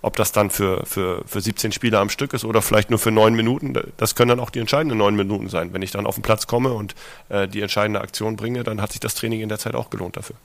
ob 0.00 0.16
das 0.16 0.32
dann 0.32 0.50
für, 0.50 0.86
für, 0.86 1.22
für 1.26 1.40
17 1.40 1.72
Spieler 1.72 2.00
am 2.00 2.08
Stück 2.08 2.32
ist 2.32 2.44
oder 2.44 2.62
vielleicht 2.62 2.90
nur 2.90 2.98
für 2.98 3.10
neun 3.10 3.34
Minuten, 3.34 3.74
das 3.96 4.14
können 4.14 4.30
dann 4.30 4.40
auch 4.40 4.50
die 4.50 4.60
entscheidenden 4.60 4.98
neun 4.98 5.16
Minuten 5.16 5.48
sein. 5.48 5.72
Wenn 5.72 5.82
ich 5.82 5.90
dann 5.90 6.06
auf 6.06 6.14
den 6.14 6.22
Platz 6.22 6.46
komme 6.46 6.72
und 6.72 6.94
äh, 7.28 7.48
die 7.48 7.60
entscheidende 7.60 8.00
Aktion 8.00 8.36
bringe, 8.36 8.62
dann 8.62 8.80
hat 8.80 8.92
sich 8.92 9.00
das 9.00 9.14
Training 9.14 9.40
in 9.40 9.48
der 9.48 9.58
Zeit 9.58 9.74
auch 9.74 9.90
gelohnt 9.90 10.16
dafür. 10.16 10.36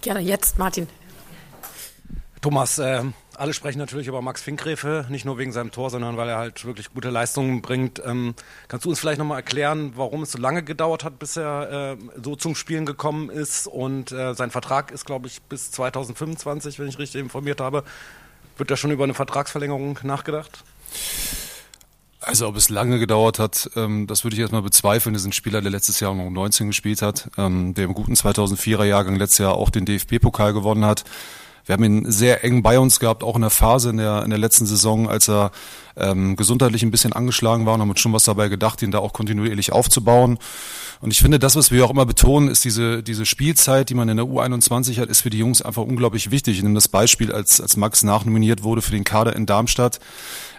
Gerne 0.00 0.20
jetzt, 0.20 0.58
Martin. 0.58 0.88
Thomas, 2.42 2.80
äh, 2.80 3.04
alle 3.36 3.54
sprechen 3.54 3.78
natürlich 3.78 4.08
über 4.08 4.20
Max 4.20 4.42
Finkgräfe, 4.42 5.06
nicht 5.08 5.24
nur 5.24 5.38
wegen 5.38 5.52
seinem 5.52 5.70
Tor, 5.70 5.90
sondern 5.90 6.16
weil 6.16 6.28
er 6.28 6.38
halt 6.38 6.64
wirklich 6.64 6.92
gute 6.92 7.08
Leistungen 7.08 7.62
bringt. 7.62 8.02
Ähm, 8.04 8.34
kannst 8.66 8.84
du 8.84 8.90
uns 8.90 8.98
vielleicht 8.98 9.20
nochmal 9.20 9.38
erklären, 9.38 9.92
warum 9.94 10.24
es 10.24 10.32
so 10.32 10.38
lange 10.38 10.64
gedauert 10.64 11.04
hat, 11.04 11.20
bis 11.20 11.36
er 11.36 11.92
äh, 11.92 11.96
so 12.20 12.34
zum 12.34 12.56
Spielen 12.56 12.84
gekommen 12.84 13.30
ist? 13.30 13.68
Und 13.68 14.10
äh, 14.10 14.34
sein 14.34 14.50
Vertrag 14.50 14.90
ist, 14.90 15.06
glaube 15.06 15.28
ich, 15.28 15.40
bis 15.42 15.70
2025, 15.70 16.80
wenn 16.80 16.88
ich 16.88 16.98
richtig 16.98 17.20
informiert 17.20 17.60
habe. 17.60 17.84
Wird 18.56 18.72
da 18.72 18.76
schon 18.76 18.90
über 18.90 19.04
eine 19.04 19.14
Vertragsverlängerung 19.14 20.00
nachgedacht? 20.02 20.64
Also 22.20 22.48
ob 22.48 22.56
es 22.56 22.70
lange 22.70 22.98
gedauert 22.98 23.38
hat, 23.38 23.70
ähm, 23.76 24.08
das 24.08 24.24
würde 24.24 24.34
ich 24.34 24.40
erstmal 24.40 24.62
bezweifeln. 24.62 25.12
Das 25.12 25.22
ist 25.22 25.28
ein 25.28 25.32
Spieler, 25.32 25.60
der 25.60 25.70
letztes 25.70 26.00
Jahr 26.00 26.10
um 26.10 26.32
19 26.32 26.66
gespielt 26.66 27.02
hat, 27.02 27.30
ähm, 27.38 27.74
der 27.74 27.84
im 27.84 27.94
guten 27.94 28.14
2004er 28.14 28.84
Jahrgang 28.84 29.14
letztes 29.14 29.38
Jahr 29.38 29.54
auch 29.54 29.70
den 29.70 29.84
DFB-Pokal 29.84 30.52
gewonnen 30.52 30.84
hat. 30.84 31.04
Wir 31.64 31.74
haben 31.74 31.84
ihn 31.84 32.10
sehr 32.10 32.44
eng 32.44 32.62
bei 32.62 32.78
uns 32.78 32.98
gehabt, 32.98 33.22
auch 33.22 33.36
in 33.36 33.42
der 33.42 33.50
Phase 33.50 33.90
in 33.90 33.98
der, 33.98 34.22
in 34.24 34.30
der 34.30 34.38
letzten 34.38 34.66
Saison, 34.66 35.08
als 35.08 35.28
er 35.28 35.50
ähm, 35.96 36.36
gesundheitlich 36.36 36.82
ein 36.82 36.90
bisschen 36.90 37.12
angeschlagen 37.12 37.66
war 37.66 37.74
und 37.74 37.80
haben 37.80 37.90
uns 37.90 38.00
schon 38.00 38.12
was 38.12 38.24
dabei 38.24 38.48
gedacht, 38.48 38.82
ihn 38.82 38.90
da 38.90 38.98
auch 38.98 39.12
kontinuierlich 39.12 39.72
aufzubauen. 39.72 40.38
Und 41.00 41.10
ich 41.10 41.18
finde, 41.18 41.38
das, 41.38 41.56
was 41.56 41.70
wir 41.70 41.84
auch 41.84 41.90
immer 41.90 42.06
betonen, 42.06 42.48
ist 42.48 42.64
diese, 42.64 43.02
diese 43.02 43.26
Spielzeit, 43.26 43.90
die 43.90 43.94
man 43.94 44.08
in 44.08 44.16
der 44.16 44.26
U21 44.26 45.00
hat, 45.00 45.08
ist 45.08 45.22
für 45.22 45.30
die 45.30 45.38
Jungs 45.38 45.60
einfach 45.60 45.82
unglaublich 45.82 46.30
wichtig. 46.30 46.58
Ich 46.58 46.62
nehme 46.62 46.76
das 46.76 46.88
Beispiel, 46.88 47.32
als, 47.32 47.60
als 47.60 47.76
Max 47.76 48.04
nachnominiert 48.04 48.62
wurde 48.62 48.82
für 48.82 48.92
den 48.92 49.04
Kader 49.04 49.34
in 49.34 49.46
Darmstadt 49.46 49.98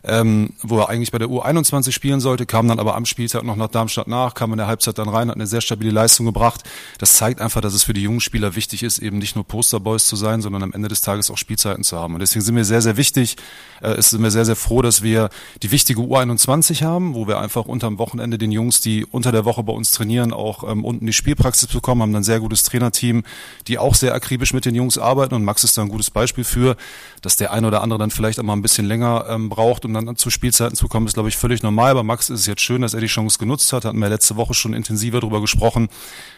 ähm, 0.05 0.53
wo 0.61 0.79
er 0.79 0.89
eigentlich 0.89 1.11
bei 1.11 1.17
der 1.17 1.29
U21 1.29 1.91
spielen 1.91 2.19
sollte, 2.19 2.45
kam 2.45 2.67
dann 2.67 2.79
aber 2.79 2.95
am 2.95 3.05
Spieltag 3.05 3.43
noch 3.43 3.55
nach 3.55 3.69
Darmstadt 3.69 4.07
nach, 4.07 4.33
kam 4.33 4.51
in 4.51 4.57
der 4.57 4.67
Halbzeit 4.67 4.97
dann 4.97 5.07
rein, 5.07 5.29
hat 5.29 5.35
eine 5.35 5.47
sehr 5.47 5.61
stabile 5.61 5.91
Leistung 5.91 6.25
gebracht. 6.25 6.63
Das 6.97 7.13
zeigt 7.13 7.39
einfach, 7.39 7.61
dass 7.61 7.73
es 7.73 7.83
für 7.83 7.93
die 7.93 8.01
jungen 8.01 8.19
Spieler 8.19 8.55
wichtig 8.55 8.83
ist, 8.83 8.99
eben 8.99 9.17
nicht 9.17 9.35
nur 9.35 9.47
Posterboys 9.47 10.07
zu 10.07 10.15
sein, 10.15 10.41
sondern 10.41 10.63
am 10.63 10.73
Ende 10.73 10.89
des 10.89 11.01
Tages 11.01 11.31
auch 11.31 11.37
Spielzeiten 11.37 11.83
zu 11.83 11.97
haben. 11.97 12.15
Und 12.15 12.19
deswegen 12.19 12.43
sind 12.43 12.55
wir 12.55 12.65
sehr, 12.65 12.81
sehr 12.81 12.97
wichtig, 12.97 13.37
äh, 13.81 14.01
sind 14.01 14.21
wir 14.21 14.31
sehr, 14.31 14.45
sehr 14.45 14.57
froh, 14.57 14.81
dass 14.81 15.03
wir 15.03 15.22
die 15.61 15.71
wichtige 15.71 16.01
U21 16.01 16.83
haben, 16.83 17.15
wo 17.15 17.27
wir 17.27 17.39
einfach 17.39 17.65
unterm 17.65 17.97
Wochenende 17.97 18.37
den 18.37 18.51
Jungs, 18.51 18.81
die 18.81 19.05
unter 19.05 19.31
der 19.31 19.45
Woche 19.45 19.63
bei 19.63 19.73
uns 19.73 19.91
trainieren, 19.91 20.33
auch 20.33 20.69
ähm, 20.69 20.85
unten 20.85 21.05
die 21.05 21.13
Spielpraxis 21.13 21.67
bekommen, 21.67 22.01
haben 22.01 22.15
ein 22.15 22.23
sehr 22.23 22.39
gutes 22.39 22.63
Trainerteam, 22.63 23.23
die 23.67 23.77
auch 23.77 23.95
sehr 23.95 24.13
akribisch 24.13 24.53
mit 24.53 24.65
den 24.65 24.75
Jungs 24.75 24.97
arbeiten 24.97 25.35
und 25.35 25.43
Max 25.43 25.63
ist 25.63 25.77
da 25.77 25.81
ein 25.81 25.89
gutes 25.89 26.11
Beispiel 26.11 26.43
für, 26.43 26.75
dass 27.21 27.35
der 27.35 27.51
eine 27.53 27.67
oder 27.67 27.81
andere 27.81 27.99
dann 27.99 28.11
vielleicht 28.11 28.39
auch 28.39 28.43
mal 28.43 28.53
ein 28.53 28.61
bisschen 28.61 28.85
länger 28.85 29.25
ähm, 29.29 29.49
braucht, 29.49 29.85
um 29.85 29.93
dann 29.93 30.15
zu 30.15 30.29
Spielzeiten 30.29 30.75
zu 30.75 30.87
kommen, 30.87 31.07
ist, 31.07 31.13
glaube 31.13 31.29
ich, 31.29 31.37
völlig 31.37 31.63
normal. 31.63 31.93
Bei 31.95 32.03
Max 32.03 32.29
ist 32.29 32.41
es 32.41 32.45
jetzt 32.45 32.61
schön, 32.61 32.81
dass 32.81 32.93
er 32.93 33.01
die 33.01 33.07
Chance 33.07 33.37
genutzt 33.37 33.71
hat. 33.73 33.85
Hatten 33.85 33.99
wir 33.99 34.09
letzte 34.09 34.35
Woche 34.35 34.53
schon 34.53 34.73
intensiver 34.73 35.19
darüber 35.19 35.41
gesprochen, 35.41 35.89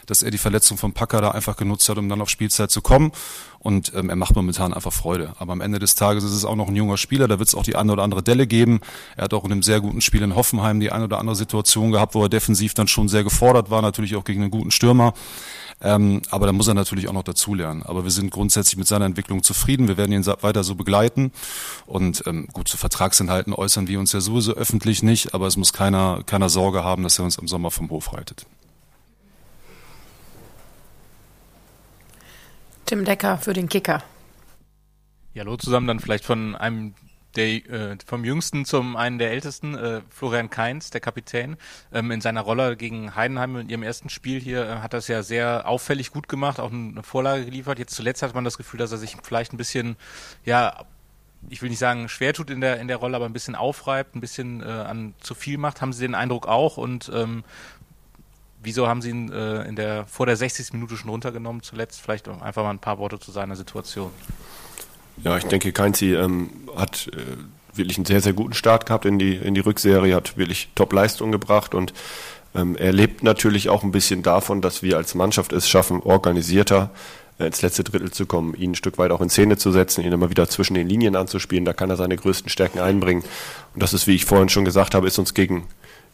dass 0.06 0.22
er 0.22 0.32
die 0.32 0.38
Verletzung 0.38 0.78
von 0.78 0.94
Packer 0.94 1.22
da 1.22 1.32
einfach 1.32 1.58
genutzt 1.58 1.90
hat, 1.90 1.98
um 1.98 2.10
dann 2.10 2.22
auf 2.22 2.30
Spielzeit 2.30 2.72
zu 2.72 2.82
kommen. 2.82 3.12
Und 3.66 3.94
ähm, 3.96 4.12
er 4.12 4.16
macht 4.16 4.36
momentan 4.36 4.76
einfach 4.76 4.94
Freude. 4.94 5.34
Aber 5.40 5.52
am 5.52 5.60
Ende 5.60 5.80
des 5.80 5.96
Tages 5.96 6.24
ist 6.24 6.34
es 6.34 6.46
auch 6.46 6.56
noch 6.56 6.68
ein 6.68 6.76
junger 6.76 6.98
Spieler. 6.98 7.28
Da 7.28 7.40
wird 7.40 7.50
es 7.50 7.56
auch 7.56 7.64
die 7.64 7.76
eine 7.76 7.94
oder 7.94 8.04
andere 8.04 8.22
Delle 8.22 8.46
geben. 8.46 8.80
Er 9.18 9.24
hat 9.24 9.34
auch 9.34 9.44
in 9.44 9.52
einem 9.52 9.64
sehr 9.64 9.82
guten 9.82 10.02
Spiel 10.02 10.22
in 10.22 10.36
Hoffenheim 10.36 10.80
die 10.80 10.92
eine 10.92 11.06
oder 11.06 11.18
andere 11.18 11.36
Situation 11.36 11.92
gehabt, 11.92 12.14
wo 12.14 12.22
er 12.22 12.30
defensiv 12.30 12.76
dann 12.76 12.88
schon 12.88 13.08
sehr 13.08 13.24
gefordert 13.24 13.72
war, 13.72 13.82
natürlich 13.82 14.18
auch 14.18 14.24
gegen 14.24 14.44
einen 14.44 14.52
guten 14.52 14.70
Stürmer. 14.70 15.16
Ähm, 15.82 16.22
aber 16.30 16.46
da 16.46 16.52
muss 16.52 16.68
er 16.68 16.76
natürlich 16.76 17.08
auch 17.08 17.14
noch 17.14 17.24
dazulernen. 17.24 17.82
Aber 17.82 18.04
wir 18.04 18.12
sind 18.12 18.30
grundsätzlich 18.30 18.78
mit 18.78 18.88
seiner 18.88 19.06
Entwicklung 19.06 19.42
zufrieden. 19.42 19.88
Wir 19.88 19.98
werden 19.98 20.12
ihn 20.12 20.24
weiter 20.28 20.64
so 20.64 20.76
begleiten. 20.76 21.32
Und 21.88 22.22
ähm, 22.28 22.48
gut, 22.54 22.68
zu 22.68 22.78
Vertragsinhalten 22.78 23.52
äußern 23.52 23.88
wir 23.88 24.00
uns 24.00 24.12
ja 24.12 24.22
sowieso 24.22 24.54
öffentlich 24.54 25.02
nicht, 25.02 25.34
aber 25.34 25.48
es 25.48 25.58
muss 25.58 25.74
keiner, 25.74 26.22
keiner 26.28 26.50
Sorge 26.50 26.84
haben, 26.84 27.02
dass 27.02 27.18
er 27.18 27.26
uns 27.26 27.40
im 27.40 27.48
Sommer 27.48 27.72
vom 27.72 27.90
Hof 27.90 28.14
reitet. 28.14 28.46
Tim 32.86 33.04
Decker 33.04 33.38
für 33.40 33.54
den 33.54 33.68
Kicker. 33.68 34.04
Ja, 35.34 35.44
hallo 35.44 35.58
zusammen, 35.58 35.88
dann 35.88 36.00
vielleicht 36.00 36.24
von 36.24 36.56
einem 36.56 36.94
der, 37.36 37.48
äh, 37.48 37.98
vom 38.06 38.24
Jüngsten 38.24 38.64
zum 38.64 38.96
einen 38.96 39.18
der 39.18 39.32
Ältesten, 39.32 39.76
äh, 39.76 40.02
Florian 40.10 40.50
Kainz, 40.50 40.92
der 40.92 41.02
Kapitän, 41.02 41.58
ähm, 41.92 42.12
in 42.12 42.22
seiner 42.22 42.42
Rolle 42.42 42.78
gegen 42.78 43.16
Heidenheim 43.16 43.58
in 43.58 43.70
ihrem 43.70 43.84
ersten 43.84 44.10
Spiel 44.10 44.40
hier 44.40 44.66
äh, 44.66 44.76
hat 44.78 44.94
das 44.94 45.08
ja 45.08 45.24
sehr 45.24 45.68
auffällig 45.68 46.12
gut 46.12 46.30
gemacht, 46.30 46.60
auch 46.60 46.72
eine 46.72 47.04
Vorlage 47.04 47.46
geliefert. 47.46 47.80
Jetzt 47.80 47.96
zuletzt 47.96 48.22
hat 48.22 48.36
man 48.36 48.44
das 48.44 48.58
Gefühl, 48.58 48.78
dass 48.78 48.92
er 48.92 49.00
sich 49.00 49.18
vielleicht 49.24 49.52
ein 49.52 49.58
bisschen, 49.58 49.98
ja, 50.46 50.86
ich 51.50 51.62
will 51.62 51.70
nicht 51.70 51.80
sagen 51.80 52.08
schwer 52.08 52.34
tut 52.34 52.50
in 52.50 52.62
der 52.62 52.80
in 52.80 52.88
der 52.88 52.98
Rolle, 52.98 53.16
aber 53.16 53.26
ein 53.26 53.34
bisschen 53.34 53.56
aufreibt, 53.56 54.16
ein 54.16 54.22
bisschen 54.22 54.62
äh, 54.62 54.66
an 54.66 55.14
zu 55.20 55.36
viel 55.36 55.58
macht. 55.58 55.82
Haben 55.82 55.94
Sie 55.94 56.02
den 56.02 56.16
Eindruck 56.16 56.48
auch 56.48 56.78
und 56.78 57.12
ähm, 57.14 57.44
wieso 58.66 58.88
haben 58.88 59.02
Sie 59.02 59.10
ihn 59.10 59.32
äh, 59.32 59.64
in 59.64 59.76
der, 59.76 60.06
vor 60.08 60.26
der 60.26 60.36
60. 60.36 60.74
Minute 60.74 60.98
schon 60.98 61.10
runtergenommen 61.10 61.64
zuletzt? 61.64 62.02
Vielleicht 62.02 62.28
einfach 62.28 62.64
mal 62.64 62.72
ein 62.72 62.80
paar 62.80 62.98
Worte 62.98 63.20
zu 63.20 63.32
seiner 63.32 63.56
Situation. 63.56 64.12
Ja, 65.24 65.38
ich 65.38 65.46
denke, 65.46 65.72
Keinzi 65.72 66.14
ähm, 66.14 66.50
hat 66.76 67.10
äh, 67.14 67.78
wirklich 67.78 67.98
einen 67.98 68.06
sehr, 68.06 68.22
sehr 68.22 68.34
guten 68.34 68.54
Start 68.54 68.86
gehabt 68.86 69.06
in 69.06 69.20
die, 69.20 69.36
in 69.36 69.54
die 69.54 69.62
Rückserie, 69.62 70.16
hat 70.16 70.38
wirklich 70.38 70.70
Top-Leistung 70.76 71.32
gebracht 71.32 71.74
und 71.74 71.94
ähm, 72.54 72.76
er 72.76 72.94
lebt 72.94 73.24
natürlich 73.24 73.70
auch 73.70 73.84
ein 73.84 73.92
bisschen 73.92 74.24
davon, 74.24 74.62
dass 74.62 74.82
wir 74.82 74.98
als 74.98 75.16
Mannschaft 75.16 75.54
es 75.54 75.70
schaffen, 75.70 76.02
organisierter 76.02 76.90
äh, 77.38 77.48
ins 77.48 77.62
letzte 77.62 77.84
Drittel 77.84 78.12
zu 78.12 78.26
kommen, 78.26 78.56
ihn 78.56 78.72
ein 78.72 78.76
Stück 78.76 78.98
weit 78.98 79.12
auch 79.12 79.22
in 79.22 79.30
Szene 79.30 79.58
zu 79.58 79.72
setzen, 79.72 80.04
ihn 80.04 80.12
immer 80.14 80.30
wieder 80.30 80.48
zwischen 80.48 80.74
den 80.74 80.88
Linien 80.88 81.16
anzuspielen. 81.16 81.66
Da 81.66 81.74
kann 81.74 81.90
er 81.90 81.98
seine 81.98 82.16
größten 82.16 82.50
Stärken 82.50 82.80
einbringen. 82.80 83.24
Und 83.74 83.84
das 83.84 83.94
ist, 83.94 84.08
wie 84.08 84.16
ich 84.16 84.26
vorhin 84.26 84.50
schon 84.50 84.66
gesagt 84.66 84.96
habe, 84.96 85.08
ist 85.08 85.20
uns 85.20 85.34
gegen, 85.34 85.68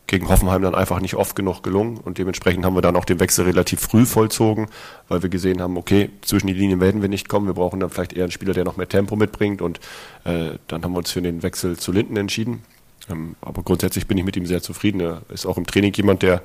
gegen 0.07 0.27
Hoffenheim 0.27 0.61
dann 0.61 0.75
einfach 0.75 0.99
nicht 0.99 1.15
oft 1.15 1.35
genug 1.35 1.63
gelungen. 1.63 1.97
Und 1.97 2.17
dementsprechend 2.17 2.65
haben 2.65 2.75
wir 2.75 2.81
dann 2.81 2.95
auch 2.95 3.05
den 3.05 3.19
Wechsel 3.19 3.45
relativ 3.45 3.79
früh 3.79 4.05
vollzogen, 4.05 4.67
weil 5.07 5.23
wir 5.23 5.29
gesehen 5.29 5.61
haben, 5.61 5.77
okay, 5.77 6.09
zwischen 6.21 6.47
die 6.47 6.53
Linien 6.53 6.81
werden 6.81 7.01
wir 7.01 7.09
nicht 7.09 7.29
kommen. 7.29 7.47
Wir 7.47 7.53
brauchen 7.53 7.79
dann 7.79 7.89
vielleicht 7.89 8.13
eher 8.13 8.23
einen 8.23 8.31
Spieler, 8.31 8.53
der 8.53 8.65
noch 8.65 8.77
mehr 8.77 8.89
Tempo 8.89 9.15
mitbringt. 9.15 9.61
Und 9.61 9.79
äh, 10.25 10.51
dann 10.67 10.83
haben 10.83 10.91
wir 10.91 10.99
uns 10.99 11.11
für 11.11 11.21
den 11.21 11.43
Wechsel 11.43 11.77
zu 11.77 11.91
Linden 11.91 12.17
entschieden. 12.17 12.63
Ähm, 13.09 13.35
aber 13.41 13.63
grundsätzlich 13.63 14.07
bin 14.07 14.17
ich 14.17 14.25
mit 14.25 14.35
ihm 14.35 14.45
sehr 14.45 14.61
zufrieden. 14.61 14.99
Er 14.99 15.21
ist 15.29 15.45
auch 15.45 15.57
im 15.57 15.65
Training 15.65 15.93
jemand, 15.93 16.23
der, 16.23 16.41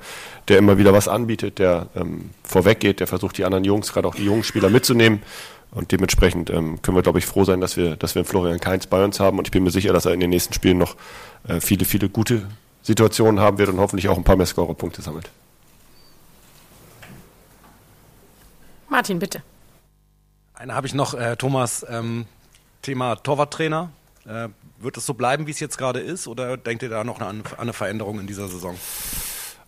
der 0.47 0.57
immer 0.57 0.77
wieder 0.77 0.93
was 0.93 1.07
anbietet, 1.07 1.59
der 1.59 1.87
ähm, 1.95 2.29
vorweggeht, 2.43 2.99
der 2.99 3.07
versucht, 3.07 3.37
die 3.37 3.45
anderen 3.45 3.63
Jungs, 3.63 3.93
gerade 3.93 4.07
auch 4.07 4.15
die 4.15 4.25
jungen 4.25 4.43
Spieler 4.43 4.69
mitzunehmen. 4.69 5.21
Und 5.71 5.91
dementsprechend 5.91 6.49
ähm, 6.49 6.81
können 6.81 6.97
wir, 6.97 7.03
glaube 7.03 7.19
ich, 7.19 7.25
froh 7.25 7.43
sein, 7.43 7.59
dass 7.59 7.75
wir, 7.75 7.97
dass 7.97 8.15
wir 8.15 8.23
Florian 8.23 8.59
Kainz 8.59 8.87
bei 8.87 9.03
uns 9.03 9.19
haben. 9.19 9.37
Und 9.37 9.47
ich 9.47 9.51
bin 9.51 9.63
mir 9.63 9.71
sicher, 9.71 9.93
dass 9.93 10.05
er 10.05 10.13
in 10.13 10.19
den 10.19 10.29
nächsten 10.29 10.53
Spielen 10.53 10.77
noch 10.77 10.95
äh, 11.47 11.59
viele, 11.59 11.85
viele 11.85 12.09
gute 12.09 12.47
Situationen 12.87 13.41
haben 13.41 13.57
wird 13.57 13.67
und 13.67 13.79
hoffentlich 13.79 14.07
auch 14.07 14.15
ein 14.15 14.23
paar 14.23 14.37
mehr 14.37 14.45
Scorerpunkte 14.45 15.01
sammelt. 15.01 15.29
Martin, 18.87 19.19
bitte. 19.19 19.43
Eine 20.53 20.73
habe 20.73 20.87
ich 20.87 20.93
noch, 20.93 21.13
äh, 21.13 21.35
Thomas, 21.35 21.85
ähm, 21.89 22.27
Thema 22.81 23.17
Torwarttrainer. 23.17 23.89
Äh, 24.25 24.47
wird 24.77 24.95
es 24.95 25.05
so 25.05 25.13
bleiben, 25.15 25.47
wie 25.47 25.51
es 25.51 25.59
jetzt 25.59 25.77
gerade 25.77 25.99
ist, 25.99 26.29
oder 26.29 26.55
denkt 26.55 26.81
ihr 26.81 26.87
da 26.87 27.03
noch 27.03 27.19
an 27.19 27.43
eine 27.57 27.73
Veränderung 27.73 28.21
in 28.21 28.27
dieser 28.27 28.47
Saison? 28.47 28.77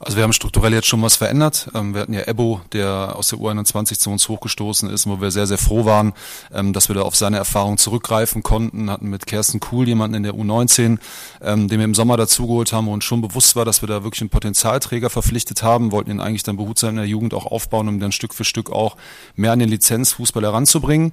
Also 0.02 0.16
wir 0.16 0.24
haben 0.24 0.32
strukturell 0.32 0.72
jetzt 0.74 0.88
schon 0.88 1.02
was 1.02 1.18
verändert. 1.18 1.70
Ähm, 1.76 1.94
wir 1.94 2.02
hatten 2.02 2.14
ja 2.14 2.22
Ebo, 2.22 2.62
der 2.72 3.18
aus 3.18 3.28
der 3.28 3.40
U21 3.40 4.00
zu 4.00 4.10
uns 4.10 4.30
hochgestoßen 4.30 4.90
ist, 4.90 5.08
wo 5.08 5.20
wir 5.20 5.30
sehr, 5.30 5.46
sehr 5.46 5.58
froh 5.58 5.84
waren, 5.84 6.14
ähm, 6.54 6.72
dass 6.72 6.88
wir 6.88 6.96
da 6.96 7.02
auf 7.02 7.18
seine 7.18 7.36
Erfahrung 7.36 7.78
zurückgreifen 7.78 8.42
konnten. 8.42 8.90
Hatten 8.90 9.10
mit 9.10 9.26
Kersten 9.26 9.60
Kuhl 9.60 9.90
jemanden 9.90 10.16
in 10.16 10.24
der 10.24 10.36
U19, 10.36 11.00
ähm, 11.42 11.68
den 11.68 11.80
wir 11.80 11.84
im 11.84 11.96
Sommer 11.96 12.16
dazugeholt 12.16 12.72
haben 12.72 12.88
und 12.88 13.04
schon 13.04 13.20
bewusst 13.20 13.58
war, 13.58 13.66
dass 13.66 13.82
wir 13.82 13.88
da 13.88 14.06
wirklich 14.06 14.22
einen 14.22 14.30
Potenzialträger 14.30 15.10
verpflichtet 15.10 15.64
haben, 15.64 15.92
wollten 15.92 16.12
ihn 16.12 16.22
eigentlich 16.22 16.44
dann 16.44 16.56
behutsam 16.56 16.92
in 16.92 16.96
der 16.96 17.06
Jugend 17.06 17.34
auch 17.34 17.46
aufbauen, 17.46 17.90
um 17.90 18.00
dann 18.00 18.14
Stück 18.14 18.34
für 18.34 18.46
Stück 18.46 18.70
auch 18.70 18.96
mehr 19.36 19.52
an 19.52 19.60
den 19.60 19.68
Lizenzfußball 19.68 20.44
heranzubringen. 20.44 21.12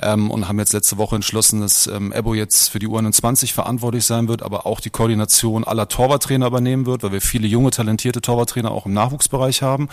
Und 0.00 0.46
haben 0.46 0.60
jetzt 0.60 0.74
letzte 0.74 0.96
Woche 0.96 1.16
entschlossen, 1.16 1.60
dass 1.60 1.88
Ebo 1.88 2.34
jetzt 2.34 2.68
für 2.68 2.78
die 2.78 2.86
U21 2.86 3.52
verantwortlich 3.52 4.04
sein 4.04 4.28
wird, 4.28 4.44
aber 4.44 4.64
auch 4.64 4.78
die 4.78 4.90
Koordination 4.90 5.64
aller 5.64 5.88
Torwarttrainer 5.88 6.46
übernehmen 6.46 6.86
wird, 6.86 7.02
weil 7.02 7.10
wir 7.10 7.20
viele 7.20 7.48
junge, 7.48 7.72
talentierte 7.72 8.17
ausgebildete 8.18 8.20
Torwarttrainer 8.20 8.70
auch 8.70 8.86
im 8.86 8.92
Nachwuchsbereich 8.92 9.62
haben, 9.62 9.88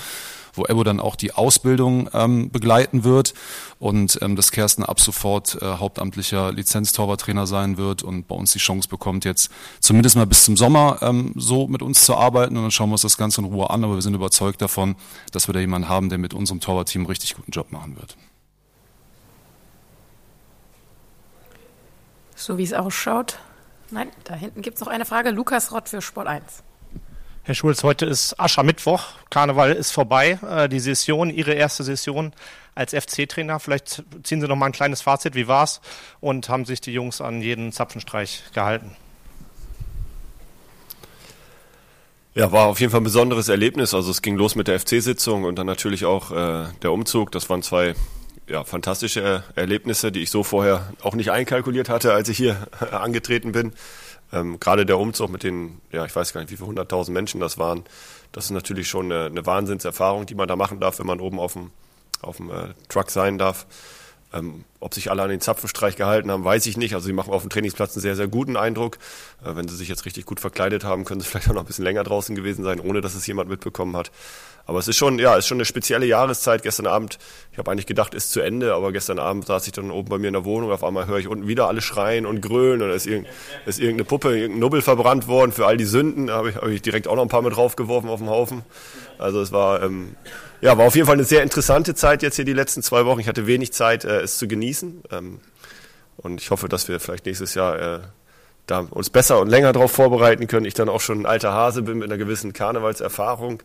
wo 0.53 0.65
Ebo 0.65 0.83
dann 0.83 0.99
auch 0.99 1.15
die 1.15 1.33
Ausbildung 1.33 2.09
ähm, 2.13 2.49
begleiten 2.49 3.03
wird 3.03 3.33
und 3.79 4.19
ähm, 4.21 4.35
dass 4.35 4.51
Kersten 4.51 4.83
ab 4.83 4.99
sofort 4.99 5.61
äh, 5.61 5.65
hauptamtlicher 5.65 6.51
Lizenztorwarttrainer 6.51 7.45
sein 7.45 7.77
wird 7.77 8.03
und 8.03 8.27
bei 8.27 8.35
uns 8.35 8.53
die 8.53 8.59
Chance 8.59 8.87
bekommt, 8.87 9.25
jetzt 9.25 9.51
zumindest 9.79 10.15
mal 10.15 10.25
bis 10.25 10.45
zum 10.45 10.57
Sommer 10.57 10.99
ähm, 11.01 11.33
so 11.35 11.67
mit 11.67 11.81
uns 11.81 12.05
zu 12.05 12.15
arbeiten 12.15 12.55
und 12.57 12.63
dann 12.63 12.71
schauen 12.71 12.89
wir 12.89 12.93
uns 12.93 13.01
das 13.01 13.17
Ganze 13.17 13.41
in 13.41 13.47
Ruhe 13.47 13.69
an, 13.69 13.83
aber 13.83 13.95
wir 13.95 14.01
sind 14.01 14.13
überzeugt 14.13 14.61
davon, 14.61 14.95
dass 15.31 15.47
wir 15.47 15.53
da 15.53 15.59
jemanden 15.59 15.89
haben, 15.89 16.09
der 16.09 16.17
mit 16.17 16.33
unserem 16.33 16.59
Torwartteam 16.59 17.05
richtig 17.05 17.35
guten 17.35 17.51
Job 17.51 17.71
machen 17.71 17.95
wird. 17.97 18.15
So 22.35 22.57
wie 22.57 22.63
es 22.63 22.73
ausschaut. 22.73 23.39
Nein, 23.91 24.09
da 24.25 24.33
hinten 24.33 24.61
gibt 24.61 24.75
es 24.75 24.81
noch 24.81 24.89
eine 24.89 25.05
Frage. 25.05 25.29
Lukas 25.31 25.71
Rott 25.71 25.87
für 25.89 26.01
Sport 26.01 26.27
1. 26.27 26.63
Herr 27.47 27.53
Schulz, 27.53 27.83
heute 27.83 28.07
ist 28.07 28.39
Aschermittwoch, 28.39 29.03
Karneval 29.29 29.71
ist 29.71 29.91
vorbei, 29.91 30.39
äh, 30.49 30.67
die 30.67 30.79
Session, 30.79 31.29
Ihre 31.29 31.53
erste 31.53 31.83
Session 31.83 32.33
als 32.73 32.91
FC-Trainer. 32.91 33.59
Vielleicht 33.59 34.03
ziehen 34.23 34.41
Sie 34.41 34.47
noch 34.47 34.55
mal 34.55 34.65
ein 34.65 34.71
kleines 34.71 35.03
Fazit, 35.03 35.35
wie 35.35 35.47
war's 35.47 35.79
und 36.21 36.49
haben 36.49 36.65
sich 36.65 36.81
die 36.81 36.91
Jungs 36.91 37.21
an 37.21 37.43
jeden 37.43 37.71
Zapfenstreich 37.71 38.41
gehalten? 38.55 38.95
Ja, 42.33 42.51
war 42.51 42.65
auf 42.65 42.79
jeden 42.79 42.89
Fall 42.91 43.01
ein 43.01 43.03
besonderes 43.03 43.47
Erlebnis. 43.47 43.93
Also 43.93 44.09
es 44.09 44.23
ging 44.23 44.37
los 44.37 44.55
mit 44.55 44.67
der 44.67 44.79
FC-Sitzung 44.79 45.43
und 45.43 45.59
dann 45.59 45.67
natürlich 45.67 46.05
auch 46.05 46.31
äh, 46.31 46.65
der 46.81 46.91
Umzug. 46.91 47.31
Das 47.31 47.47
waren 47.51 47.61
zwei 47.61 47.93
ja, 48.47 48.63
fantastische 48.63 49.43
Erlebnisse, 49.53 50.11
die 50.11 50.23
ich 50.23 50.31
so 50.31 50.41
vorher 50.41 50.93
auch 51.03 51.13
nicht 51.13 51.29
einkalkuliert 51.29 51.89
hatte, 51.89 52.11
als 52.11 52.27
ich 52.27 52.37
hier 52.37 52.67
angetreten 52.91 53.51
bin. 53.51 53.73
Ähm, 54.31 54.59
Gerade 54.59 54.85
der 54.85 54.97
Umzug 54.97 55.29
mit 55.29 55.43
den, 55.43 55.81
ja, 55.91 56.05
ich 56.05 56.15
weiß 56.15 56.33
gar 56.33 56.41
nicht, 56.41 56.51
wie 56.51 56.57
viele 56.57 56.67
hunderttausend 56.67 57.13
Menschen 57.13 57.39
das 57.39 57.57
waren, 57.57 57.83
das 58.31 58.45
ist 58.45 58.51
natürlich 58.51 58.87
schon 58.87 59.11
eine, 59.11 59.25
eine 59.25 59.45
Wahnsinnserfahrung, 59.45 60.25
die 60.25 60.35
man 60.35 60.47
da 60.47 60.55
machen 60.55 60.79
darf, 60.79 60.99
wenn 60.99 61.07
man 61.07 61.19
oben 61.19 61.39
auf 61.39 61.53
dem, 61.53 61.71
auf 62.21 62.37
dem 62.37 62.49
äh, 62.49 62.73
Truck 62.89 63.09
sein 63.11 63.37
darf. 63.37 63.65
Ähm, 64.33 64.65
ob 64.79 64.93
sich 64.93 65.09
alle 65.09 65.23
an 65.23 65.29
den 65.29 65.41
Zapfenstreich 65.41 65.95
gehalten 65.95 66.29
haben, 66.29 66.43
weiß 66.43 66.65
ich 66.65 66.77
nicht. 66.77 66.93
Also 66.93 67.07
sie 67.07 67.13
machen 67.13 67.33
auf 67.33 67.41
dem 67.41 67.49
Trainingsplatz 67.49 67.95
einen 67.95 68.01
sehr, 68.01 68.15
sehr 68.15 68.27
guten 68.27 68.57
Eindruck. 68.57 68.97
Äh, 69.43 69.55
wenn 69.55 69.67
sie 69.67 69.75
sich 69.75 69.87
jetzt 69.87 70.05
richtig 70.05 70.25
gut 70.25 70.39
verkleidet 70.39 70.83
haben, 70.83 71.05
können 71.05 71.21
sie 71.21 71.27
vielleicht 71.29 71.49
auch 71.49 71.53
noch 71.53 71.63
ein 71.63 71.67
bisschen 71.67 71.85
länger 71.85 72.03
draußen 72.03 72.35
gewesen 72.35 72.63
sein, 72.63 72.79
ohne 72.79 73.01
dass 73.01 73.15
es 73.15 73.25
jemand 73.27 73.49
mitbekommen 73.49 73.95
hat. 73.95 74.11
Aber 74.67 74.79
es 74.79 74.87
ist 74.87 74.97
schon, 74.97 75.19
ja, 75.19 75.35
ist 75.35 75.47
schon 75.47 75.57
eine 75.57 75.65
spezielle 75.65 76.07
Jahreszeit. 76.07 76.63
Gestern 76.63 76.87
Abend, 76.87 77.19
ich 77.51 77.59
habe 77.59 77.69
eigentlich 77.71 77.85
gedacht, 77.85 78.15
ist 78.15 78.31
zu 78.31 78.41
Ende, 78.41 78.73
aber 78.73 78.91
gestern 78.91 79.19
Abend 79.19 79.45
saß 79.45 79.67
ich 79.67 79.73
dann 79.73 79.91
oben 79.91 80.09
bei 80.09 80.17
mir 80.17 80.27
in 80.27 80.33
der 80.33 80.43
Wohnung. 80.43 80.71
Auf 80.71 80.83
einmal 80.83 81.05
höre 81.05 81.19
ich 81.19 81.27
unten 81.27 81.47
wieder 81.47 81.67
alle 81.67 81.81
schreien 81.81 82.25
und 82.25 82.41
grölen 82.41 82.79
da 82.79 82.91
ist, 82.91 83.05
irgend, 83.05 83.27
ist 83.67 83.79
irgendeine 83.79 84.05
Puppe, 84.05 84.35
irgendein 84.35 84.59
Nubbel 84.59 84.81
verbrannt 84.81 85.27
worden 85.27 85.51
für 85.51 85.67
all 85.67 85.77
die 85.77 85.85
Sünden. 85.85 86.27
Da 86.27 86.37
habe 86.37 86.49
ich, 86.49 86.55
hab 86.55 86.67
ich 86.67 86.81
direkt 86.81 87.07
auch 87.07 87.15
noch 87.15 87.21
ein 87.21 87.29
paar 87.29 87.43
mit 87.43 87.55
draufgeworfen 87.55 88.09
auf 88.09 88.19
dem 88.19 88.29
Haufen. 88.29 88.63
Also 89.19 89.39
es 89.39 89.51
war, 89.51 89.83
ähm, 89.83 90.15
ja, 90.61 90.77
war 90.77 90.87
auf 90.87 90.95
jeden 90.95 91.05
Fall 91.05 91.15
eine 91.15 91.25
sehr 91.25 91.43
interessante 91.43 91.93
Zeit 91.93 92.23
jetzt 92.23 92.35
hier 92.35 92.45
die 92.45 92.53
letzten 92.53 92.81
zwei 92.81 93.05
Wochen. 93.05 93.19
Ich 93.19 93.27
hatte 93.27 93.45
wenig 93.45 93.71
Zeit, 93.71 94.03
äh, 94.03 94.21
es 94.21 94.39
zu 94.39 94.47
genießen. 94.47 94.64
Ähm, 95.11 95.39
und 96.17 96.41
ich 96.41 96.51
hoffe, 96.51 96.69
dass 96.69 96.87
wir 96.87 96.99
vielleicht 96.99 97.25
nächstes 97.25 97.55
Jahr 97.55 97.79
äh, 97.79 97.99
da 98.67 98.79
uns 98.79 99.09
besser 99.09 99.39
und 99.39 99.49
länger 99.49 99.73
darauf 99.73 99.91
vorbereiten 99.91 100.47
können. 100.47 100.65
Ich 100.65 100.73
dann 100.73 100.89
auch 100.89 101.01
schon 101.01 101.21
ein 101.21 101.25
alter 101.25 101.53
Hase 101.53 101.83
bin 101.83 101.99
mit 101.99 102.09
einer 102.09 102.17
gewissen 102.17 102.53
Karnevalserfahrung. 102.53 103.61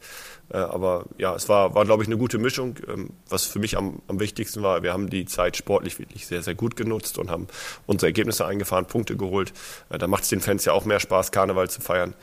Äh, 0.53 0.59
aber 0.59 1.05
ja, 1.17 1.35
es 1.35 1.49
war, 1.49 1.75
war 1.75 1.85
glaube 1.85 2.03
ich, 2.03 2.09
eine 2.09 2.19
gute 2.19 2.39
Mischung. 2.39 2.77
Ähm, 2.89 3.11
was 3.29 3.47
für 3.47 3.59
mich 3.59 3.77
am, 3.77 4.03
am 4.09 4.21
wichtigsten 4.21 4.63
war, 4.63 4.83
wir 4.83 4.93
haben 4.93 5.09
die 5.09 5.25
Zeit 5.27 5.57
sportlich 5.57 5.99
wirklich 5.99 6.27
sehr, 6.27 6.43
sehr 6.43 6.55
gut 6.55 6.77
genutzt 6.77 7.19
und 7.19 7.31
haben 7.31 7.47
unsere 7.87 8.09
Ergebnisse 8.09 8.47
eingefahren, 8.47 8.87
Punkte 8.87 9.17
geholt. 9.17 9.53
Äh, 9.89 9.99
da 9.99 10.07
macht 10.07 10.25
es 10.25 10.29
den 10.29 10.41
Fans 10.41 10.65
ja 10.65 10.73
auch 10.73 10.85
mehr 10.85 11.01
Spaß, 11.01 11.33
Karneval 11.33 11.71
zu 11.71 11.81
feiern. 11.81 12.15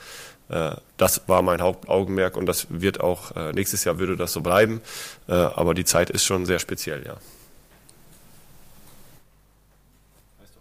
Äh, 0.49 0.75
das 0.97 1.27
war 1.27 1.41
mein 1.41 1.61
Hauptaugenmerk 1.61 2.37
und 2.37 2.45
das 2.45 2.67
wird 2.69 2.99
auch, 2.99 3.35
äh, 3.35 3.53
nächstes 3.53 3.83
Jahr 3.83 3.99
würde 3.99 4.15
das 4.17 4.33
so 4.33 4.41
bleiben. 4.41 4.81
Äh, 5.27 5.33
aber 5.33 5.73
die 5.73 5.85
Zeit 5.85 6.09
ist 6.09 6.25
schon 6.25 6.45
sehr 6.45 6.59
speziell, 6.59 7.05
ja. 7.05 7.17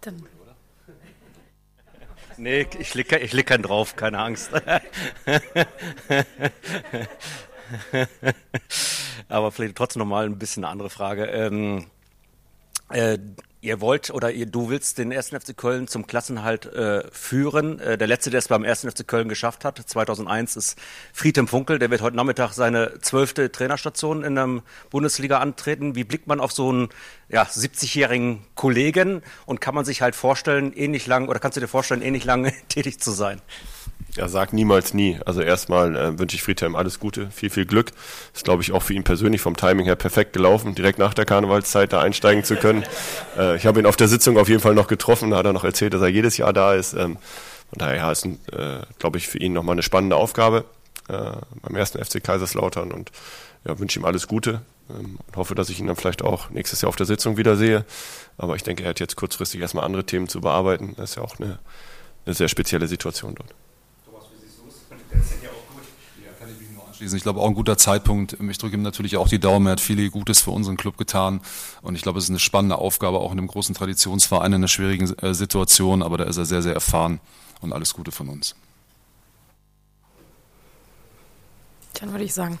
Dann 0.01 0.15
Nee, 2.37 2.67
ich 2.77 2.93
leg, 2.93 3.11
ich 3.13 3.33
leg 3.33 3.47
keinen 3.47 3.63
drauf, 3.63 3.95
keine 3.95 4.19
Angst. 4.19 4.51
Aber 9.29 9.51
vielleicht 9.51 9.75
trotzdem 9.75 10.01
nochmal 10.01 10.25
ein 10.25 10.37
bisschen 10.37 10.63
eine 10.63 10.71
andere 10.71 10.89
Frage. 10.89 11.25
Ähm, 11.25 11.87
äh, 12.89 13.17
ihr 13.61 13.81
wollt 13.81 14.11
oder 14.11 14.31
ihr, 14.31 14.45
du 14.45 14.69
willst 14.69 14.97
den 14.97 15.11
1. 15.11 15.29
FC 15.29 15.55
Köln 15.55 15.87
zum 15.87 16.07
Klassenhalt 16.07 16.65
äh, 16.67 17.03
führen. 17.11 17.79
Äh, 17.79 17.97
der 17.97 18.07
letzte, 18.07 18.29
der 18.29 18.39
es 18.39 18.47
beim 18.47 18.63
1. 18.63 18.81
FC 18.81 19.07
Köln 19.07 19.29
geschafft 19.29 19.65
hat, 19.65 19.77
2001, 19.77 20.55
ist 20.55 20.79
Friedem 21.13 21.47
Funkel. 21.47 21.79
Der 21.79 21.89
wird 21.89 22.01
heute 22.01 22.15
Nachmittag 22.15 22.53
seine 22.53 22.99
zwölfte 23.01 23.51
Trainerstation 23.51 24.23
in 24.23 24.35
der 24.35 24.61
Bundesliga 24.89 25.39
antreten. 25.39 25.95
Wie 25.95 26.03
blickt 26.03 26.27
man 26.27 26.39
auf 26.39 26.51
so 26.51 26.69
einen 26.69 26.89
ja, 27.29 27.43
70-jährigen 27.43 28.45
Kollegen 28.55 29.21
und 29.45 29.61
kann 29.61 29.75
man 29.75 29.85
sich 29.85 30.01
halt 30.01 30.15
vorstellen, 30.15 30.73
ähnlich 30.73 31.07
lang 31.07 31.27
oder 31.27 31.39
kannst 31.39 31.57
du 31.57 31.61
dir 31.61 31.67
vorstellen, 31.67 32.01
ähnlich 32.01 32.25
lang 32.25 32.51
tätig 32.69 32.99
zu 32.99 33.11
sein? 33.11 33.41
Ja, 34.17 34.27
sag 34.27 34.51
niemals 34.51 34.95
nie. 34.95 35.19
Also 35.25 35.41
erstmal 35.41 35.95
äh, 35.95 36.17
wünsche 36.17 36.35
ich 36.35 36.41
Friedhelm 36.41 36.75
alles 36.75 36.99
Gute, 36.99 37.29
viel, 37.29 37.51
viel 37.51 37.67
Glück. 37.67 37.91
Ist, 38.33 38.45
glaube 38.45 38.63
ich, 38.63 38.71
auch 38.71 38.81
für 38.81 38.95
ihn 38.95 39.03
persönlich 39.03 39.41
vom 39.41 39.55
Timing 39.55 39.85
her 39.85 39.95
perfekt 39.95 40.33
gelaufen, 40.33 40.73
direkt 40.73 40.97
nach 40.97 41.13
der 41.13 41.25
Karnevalszeit 41.25 41.93
da 41.93 42.01
einsteigen 42.01 42.43
zu 42.43 42.55
können. 42.55 42.83
Äh, 43.37 43.57
ich 43.57 43.67
habe 43.67 43.79
ihn 43.79 43.85
auf 43.85 43.95
der 43.95 44.07
Sitzung 44.07 44.37
auf 44.37 44.49
jeden 44.49 44.61
Fall 44.61 44.73
noch 44.73 44.87
getroffen, 44.87 45.29
da 45.29 45.37
hat 45.37 45.45
er 45.45 45.53
noch 45.53 45.63
erzählt, 45.63 45.93
dass 45.93 46.01
er 46.01 46.07
jedes 46.07 46.37
Jahr 46.37 46.53
da 46.53 46.73
ist. 46.73 46.93
Ähm, 46.93 47.17
von 47.69 47.77
daher 47.77 47.97
ja, 47.97 48.11
ist, 48.11 48.25
äh, 48.25 48.81
glaube 48.97 49.17
ich, 49.17 49.27
für 49.27 49.37
ihn 49.37 49.53
nochmal 49.53 49.73
eine 49.73 49.83
spannende 49.83 50.15
Aufgabe 50.15 50.65
äh, 51.07 51.31
beim 51.61 51.75
ersten 51.75 52.03
FC 52.03 52.23
Kaiserslautern 52.23 52.91
und 52.91 53.11
ja, 53.65 53.77
wünsche 53.77 53.99
ihm 53.99 54.05
alles 54.05 54.27
Gute 54.27 54.61
ähm, 54.89 55.19
und 55.27 55.35
hoffe, 55.35 55.53
dass 55.53 55.69
ich 55.69 55.79
ihn 55.79 55.87
dann 55.87 55.95
vielleicht 55.97 56.23
auch 56.23 56.49
nächstes 56.49 56.81
Jahr 56.81 56.89
auf 56.89 56.95
der 56.95 57.05
Sitzung 57.05 57.37
wiedersehe. 57.37 57.85
Aber 58.37 58.55
ich 58.55 58.63
denke, 58.63 58.83
er 58.83 58.89
hat 58.89 58.99
jetzt 58.99 59.15
kurzfristig 59.15 59.61
erstmal 59.61 59.85
andere 59.85 60.05
Themen 60.05 60.27
zu 60.27 60.41
bearbeiten. 60.41 60.95
Das 60.97 61.11
ist 61.11 61.15
ja 61.17 61.23
auch 61.23 61.37
eine, 61.39 61.59
eine 62.25 62.33
sehr 62.33 62.47
spezielle 62.47 62.87
Situation 62.87 63.35
dort. 63.35 63.53
Ich 67.01 67.23
glaube, 67.23 67.39
auch 67.39 67.47
ein 67.47 67.53
guter 67.53 67.77
Zeitpunkt. 67.77 68.37
Ich 68.39 68.57
drücke 68.57 68.75
ihm 68.75 68.81
natürlich 68.81 69.17
auch 69.17 69.27
die 69.27 69.39
Daumen. 69.39 69.67
Er 69.67 69.73
hat 69.73 69.81
viel 69.81 70.09
Gutes 70.09 70.41
für 70.41 70.51
unseren 70.51 70.77
Club 70.77 70.97
getan. 70.97 71.41
Und 71.81 71.95
ich 71.95 72.01
glaube, 72.01 72.19
es 72.19 72.25
ist 72.25 72.29
eine 72.29 72.39
spannende 72.39 72.77
Aufgabe, 72.77 73.19
auch 73.19 73.31
in 73.31 73.37
einem 73.37 73.47
großen 73.47 73.75
Traditionsverein 73.75 74.47
in 74.47 74.55
einer 74.55 74.67
schwierigen 74.67 75.13
äh, 75.19 75.33
Situation. 75.33 76.01
Aber 76.01 76.17
da 76.17 76.25
ist 76.25 76.37
er 76.37 76.45
sehr, 76.45 76.61
sehr 76.61 76.73
erfahren. 76.73 77.19
Und 77.61 77.73
alles 77.73 77.93
Gute 77.93 78.11
von 78.11 78.29
uns. 78.29 78.55
Dann 81.93 82.11
würde 82.11 82.23
ich 82.23 82.33
sagen, 82.33 82.59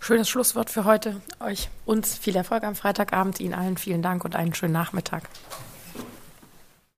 schönes 0.00 0.28
Schlusswort 0.28 0.68
für 0.68 0.84
heute. 0.84 1.20
Euch, 1.40 1.70
uns 1.86 2.16
viel 2.18 2.36
Erfolg 2.36 2.64
am 2.64 2.74
Freitagabend. 2.74 3.40
Ihnen 3.40 3.54
allen 3.54 3.78
vielen 3.78 4.02
Dank 4.02 4.24
und 4.24 4.36
einen 4.36 4.54
schönen 4.54 4.74
Nachmittag. 4.74 5.28